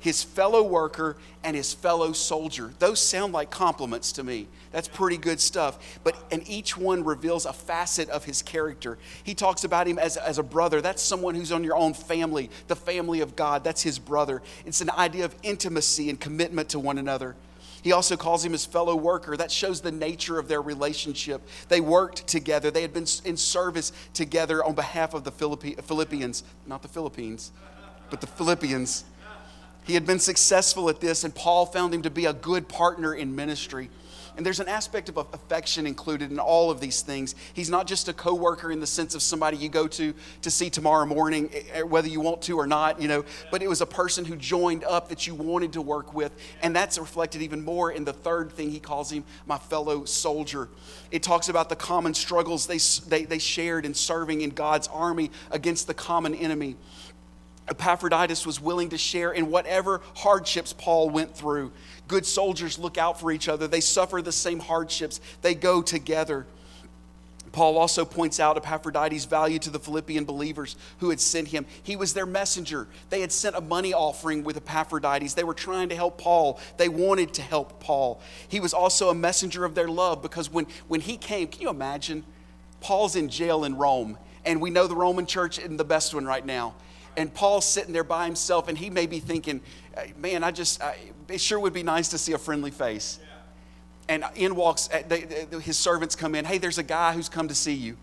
[0.00, 2.72] his fellow worker, and his fellow soldier.
[2.78, 4.48] Those sound like compliments to me.
[4.70, 5.98] That's pretty good stuff.
[6.04, 8.98] But and each one reveals a facet of his character.
[9.24, 10.80] He talks about him as, as a brother.
[10.80, 13.64] That's someone who's on your own family, the family of God.
[13.64, 14.42] That's his brother.
[14.66, 17.34] It's an idea of intimacy and commitment to one another.
[17.82, 19.36] He also calls him his fellow worker.
[19.36, 21.42] That shows the nature of their relationship.
[21.68, 26.82] They worked together, they had been in service together on behalf of the Philippians, not
[26.82, 27.52] the Philippines,
[28.10, 29.04] but the Philippians.
[29.88, 33.14] He had been successful at this, and Paul found him to be a good partner
[33.14, 33.88] in ministry.
[34.36, 37.34] And there's an aspect of affection included in all of these things.
[37.54, 40.70] He's not just a coworker in the sense of somebody you go to to see
[40.70, 43.80] tomorrow morning, eh, eh, whether you want to or not, you know, but it was
[43.80, 46.32] a person who joined up that you wanted to work with.
[46.62, 50.68] And that's reflected even more in the third thing he calls him, my fellow soldier.
[51.10, 52.78] It talks about the common struggles they,
[53.08, 56.76] they, they shared in serving in God's army against the common enemy.
[57.68, 61.72] Epaphroditus was willing to share in whatever hardships Paul went through.
[62.06, 66.46] Good soldiers look out for each other, they suffer the same hardships, they go together.
[67.52, 71.66] Paul also points out Epaphroditus' value to the Philippian believers who had sent him.
[71.82, 72.86] He was their messenger.
[73.10, 75.34] They had sent a money offering with Epaphroditus.
[75.34, 76.60] They were trying to help Paul.
[76.76, 78.20] They wanted to help Paul.
[78.48, 81.70] He was also a messenger of their love because when, when he came, can you
[81.70, 82.24] imagine?
[82.80, 86.26] Paul's in jail in Rome, and we know the Roman church isn't the best one
[86.26, 86.74] right now
[87.18, 89.60] and Paul's sitting there by himself, and he may be thinking,
[90.16, 90.96] man, I just, I,
[91.28, 93.18] it sure would be nice to see a friendly face.
[94.08, 97.28] And in walks, uh, they, they, his servants come in, hey, there's a guy who's
[97.28, 97.96] come to see you.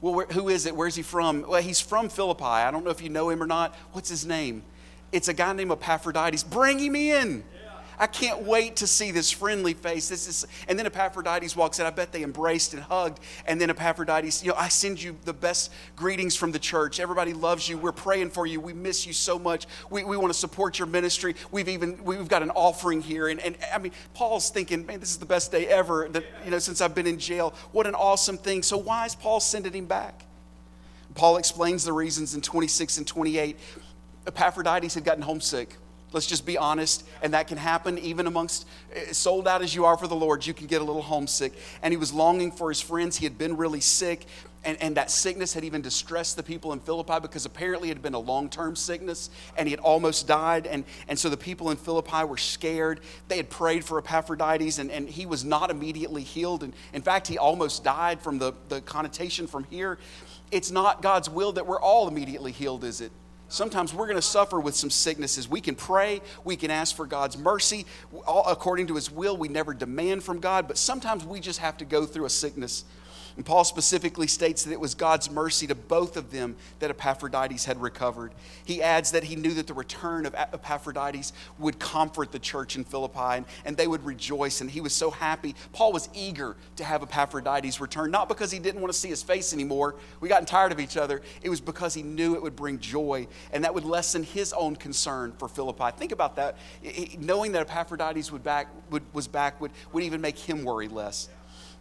[0.00, 0.74] Well, where, who is it?
[0.74, 1.44] Where's he from?
[1.46, 2.44] Well, he's from Philippi.
[2.44, 3.74] I don't know if you know him or not.
[3.92, 4.62] What's his name?
[5.10, 6.44] It's a guy named Epaphroditus.
[6.44, 7.44] Bring him in.
[7.98, 10.08] I can't wait to see this friendly face.
[10.08, 11.86] This is, and then Epaphroditus walks in.
[11.86, 13.20] I bet they embraced and hugged.
[13.46, 17.00] And then Epaphroditus, you know, I send you the best greetings from the church.
[17.00, 17.78] Everybody loves you.
[17.78, 18.60] We're praying for you.
[18.60, 19.66] We miss you so much.
[19.90, 21.34] We, we want to support your ministry.
[21.50, 23.28] We've even we've got an offering here.
[23.28, 26.08] And, and I mean, Paul's thinking, man, this is the best day ever.
[26.08, 27.54] That you know, since I've been in jail.
[27.72, 28.62] What an awesome thing.
[28.62, 30.24] So why is Paul sending him back?
[31.14, 33.56] Paul explains the reasons in 26 and 28.
[34.26, 35.76] Epaphroditus had gotten homesick.
[36.12, 37.06] Let's just be honest.
[37.22, 40.46] And that can happen even amongst eh, sold out as you are for the Lord.
[40.46, 41.52] You can get a little homesick.
[41.82, 43.16] And he was longing for his friends.
[43.16, 44.26] He had been really sick.
[44.62, 48.02] And, and that sickness had even distressed the people in Philippi because apparently it had
[48.02, 50.66] been a long term sickness and he had almost died.
[50.66, 53.00] And, and so the people in Philippi were scared.
[53.28, 56.62] They had prayed for Epaphroditus and, and he was not immediately healed.
[56.62, 59.98] And in fact, he almost died from the, the connotation from here.
[60.50, 63.12] It's not God's will that we're all immediately healed, is it?
[63.50, 65.48] Sometimes we're going to suffer with some sicknesses.
[65.48, 67.84] We can pray, we can ask for God's mercy
[68.26, 69.36] according to His will.
[69.36, 72.84] We never demand from God, but sometimes we just have to go through a sickness
[73.40, 77.64] and Paul specifically states that it was God's mercy to both of them that Epaphroditus
[77.64, 78.34] had recovered.
[78.66, 82.84] He adds that he knew that the return of Epaphroditus would comfort the church in
[82.84, 85.54] Philippi and, and they would rejoice, and he was so happy.
[85.72, 89.22] Paul was eager to have Epaphroditus return, not because he didn't want to see his
[89.22, 89.94] face anymore.
[90.20, 91.22] We gotten tired of each other.
[91.40, 94.76] It was because he knew it would bring joy and that would lessen his own
[94.76, 95.96] concern for Philippi.
[95.96, 96.58] Think about that.
[97.18, 101.30] Knowing that Epaphroditus would back, would, was back would, would even make him worry less.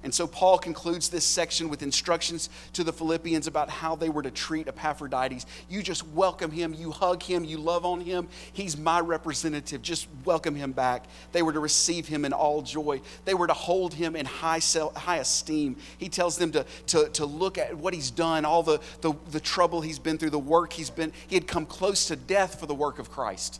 [0.01, 4.21] And so Paul concludes this section with instructions to the Philippians about how they were
[4.21, 5.45] to treat Epaphroditus.
[5.67, 8.29] You just welcome him, you hug him, you love on him.
[8.53, 9.81] He's my representative.
[9.81, 11.03] Just welcome him back.
[11.33, 14.61] They were to receive him in all joy, they were to hold him in high,
[14.95, 15.75] high esteem.
[15.97, 19.39] He tells them to, to, to look at what he's done, all the, the, the
[19.41, 21.11] trouble he's been through, the work he's been.
[21.27, 23.59] He had come close to death for the work of Christ.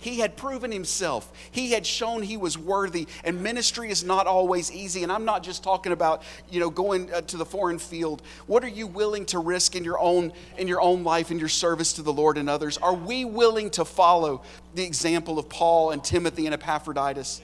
[0.00, 1.30] He had proven himself.
[1.50, 3.06] He had shown he was worthy.
[3.22, 5.02] And ministry is not always easy.
[5.02, 8.22] And I'm not just talking about, you know, going uh, to the foreign field.
[8.46, 11.48] What are you willing to risk in your own in your own life in your
[11.48, 12.78] service to the Lord and others?
[12.78, 14.42] Are we willing to follow
[14.74, 17.42] the example of Paul and Timothy and Epaphroditus?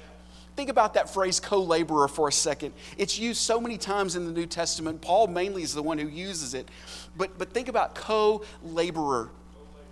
[0.57, 2.73] Think about that phrase co laborer for a second.
[2.97, 5.03] It's used so many times in the New Testament.
[5.03, 6.71] Paul mainly is the one who uses it.
[7.15, 9.29] But, but think about co laborer.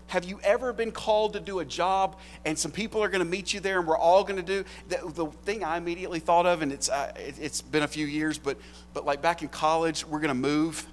[0.09, 3.31] Have you ever been called to do a job and some people are going to
[3.31, 6.47] meet you there and we're all going to do the, the thing I immediately thought
[6.47, 8.59] of, and it's, uh, it, has been a few years, but,
[8.93, 10.87] but like back in college, we're going to move.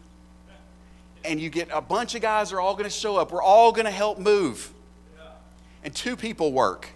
[1.24, 3.32] And you get a bunch of guys are all going to show up.
[3.32, 4.72] We're all going to help move.
[5.84, 6.89] And two people work.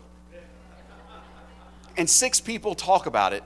[1.98, 3.44] And six people talk about it.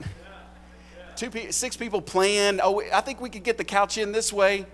[1.16, 2.60] Two, six people plan.
[2.62, 4.64] Oh, I think we could get the couch in this way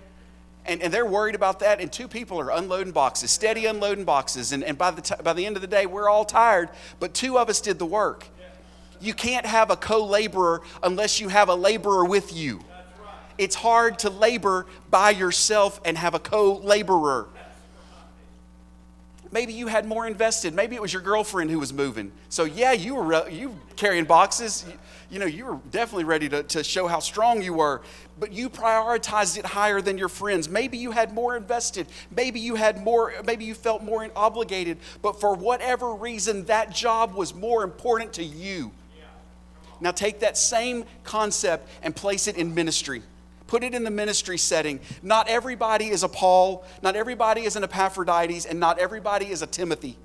[0.66, 1.80] and, and they're worried about that.
[1.80, 4.52] And two people are unloading boxes, steady unloading boxes.
[4.52, 7.14] And, and by, the t- by the end of the day, we're all tired, but
[7.14, 8.26] two of us did the work.
[9.00, 12.60] You can't have a co laborer unless you have a laborer with you.
[13.38, 17.28] It's hard to labor by yourself and have a co laborer.
[19.32, 20.54] Maybe you had more invested.
[20.54, 22.12] Maybe it was your girlfriend who was moving.
[22.28, 24.64] So yeah, you were you carrying boxes.
[24.66, 24.78] You,
[25.10, 27.82] you know, you were definitely ready to, to show how strong you were,
[28.18, 30.48] but you prioritized it higher than your friends.
[30.48, 31.86] Maybe you had more invested.
[32.10, 37.14] Maybe you had more, maybe you felt more obligated, but for whatever reason, that job
[37.14, 38.72] was more important to you.
[39.80, 43.02] Now take that same concept and place it in ministry.
[43.46, 44.80] Put it in the ministry setting.
[45.02, 49.46] Not everybody is a Paul, not everybody is an Epaphroditus, and not everybody is a
[49.46, 49.96] Timothy.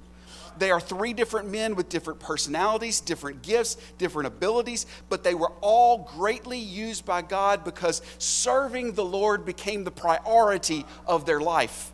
[0.58, 5.52] They are three different men with different personalities, different gifts, different abilities, but they were
[5.62, 11.92] all greatly used by God because serving the Lord became the priority of their life.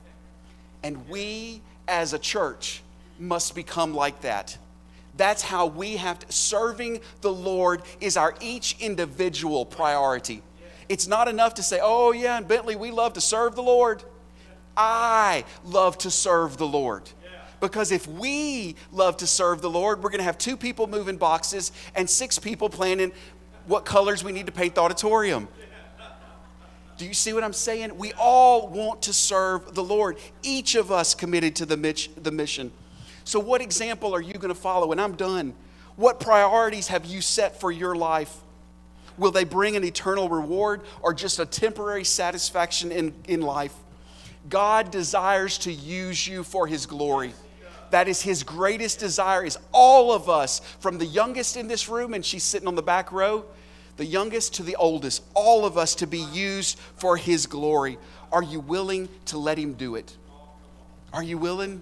[0.83, 2.81] And we as a church
[3.19, 4.57] must become like that.
[5.15, 6.31] That's how we have to.
[6.31, 10.43] Serving the Lord is our each individual priority.
[10.89, 14.03] It's not enough to say, oh, yeah, in Bentley, we love to serve the Lord.
[14.77, 17.09] I love to serve the Lord.
[17.59, 21.17] Because if we love to serve the Lord, we're going to have two people moving
[21.17, 23.11] boxes and six people planning
[23.65, 25.47] what colors we need to paint the auditorium.
[26.97, 27.95] Do you see what I'm saying?
[27.97, 31.77] We all want to serve the Lord, each of us committed to the,
[32.31, 32.71] mission.
[33.23, 34.91] So, what example are you going to follow?
[34.91, 35.53] And I'm done.
[35.95, 38.35] What priorities have you set for your life?
[39.17, 43.73] Will they bring an eternal reward or just a temporary satisfaction in, in life?
[44.49, 47.33] God desires to use you for his glory.
[47.91, 52.13] That is his greatest desire is all of us from the youngest in this room
[52.13, 53.45] and she's sitting on the back row,
[53.97, 57.97] the youngest to the oldest, all of us to be used for his glory.
[58.31, 60.15] Are you willing to let him do it?
[61.13, 61.81] Are you willing?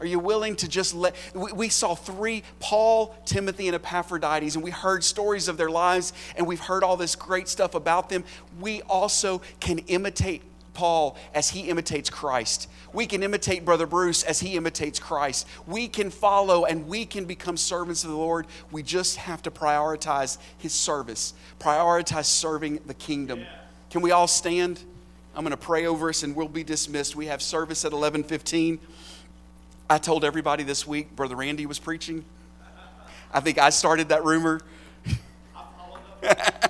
[0.00, 1.14] Are you willing to just let?
[1.34, 6.46] We, saw three Paul, Timothy, and Epaphroditus, and we heard stories of their lives, and
[6.46, 8.24] we've heard all this great stuff about them.
[8.60, 10.42] We also can imitate
[10.76, 12.68] Paul as he imitates Christ.
[12.92, 15.46] We can imitate Brother Bruce as he imitates Christ.
[15.66, 18.46] We can follow and we can become servants of the Lord.
[18.70, 23.44] We just have to prioritize his service, prioritize serving the kingdom.
[23.90, 24.80] Can we all stand?
[25.34, 27.16] I'm going to pray over us and we'll be dismissed.
[27.16, 28.78] We have service at 11:15.
[29.88, 32.24] I told everybody this week Brother Randy was preaching.
[33.32, 34.60] I think I started that rumor.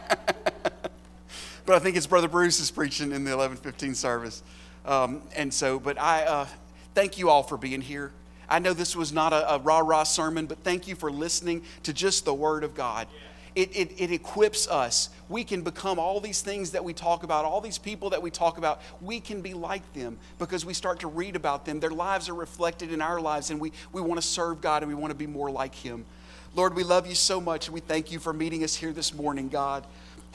[1.66, 4.42] but I think it's Brother Bruce is preaching in the 11:15 service.
[4.86, 6.46] Um, and so, but I uh,
[6.94, 8.12] thank you all for being here.
[8.48, 11.62] I know this was not a, a rah rah sermon, but thank you for listening
[11.82, 13.08] to just the Word of God.
[13.56, 15.08] It, it, it equips us.
[15.30, 18.30] We can become all these things that we talk about, all these people that we
[18.30, 18.82] talk about.
[19.00, 21.80] We can be like them because we start to read about them.
[21.80, 24.92] Their lives are reflected in our lives, and we, we want to serve God and
[24.92, 26.04] we want to be more like Him.
[26.54, 29.14] Lord, we love you so much, and we thank you for meeting us here this
[29.14, 29.86] morning, God.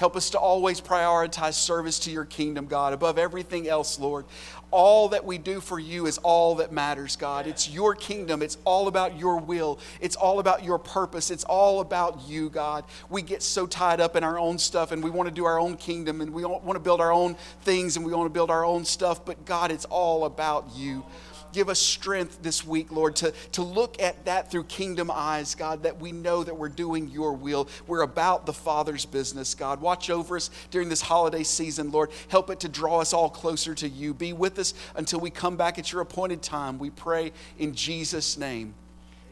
[0.02, 4.26] Help us to always prioritize service to your kingdom, God, above everything else, Lord.
[4.72, 7.46] All that we do for you is all that matters, God.
[7.46, 8.42] It's your kingdom.
[8.42, 9.78] It's all about your will.
[10.00, 11.30] It's all about your purpose.
[11.30, 12.84] It's all about you, God.
[13.12, 15.60] We get so tied up in our own stuff and we want to do our
[15.60, 18.50] own kingdom and we want to build our own things and we want to build
[18.50, 21.06] our own stuff, but God, it's all about you
[21.54, 25.84] give us strength this week, Lord, to, to look at that through kingdom eyes, God,
[25.84, 27.68] that we know that we're doing your will.
[27.88, 29.82] We're about the Father's business, God.
[29.82, 32.12] Watch over us during this holiday season, Lord.
[32.30, 34.14] Help it to draw us all closer to you.
[34.14, 36.80] Be with us until we come back at your appointed time.
[36.80, 38.74] We pray in Jesus' name.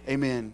[0.07, 0.53] Amen.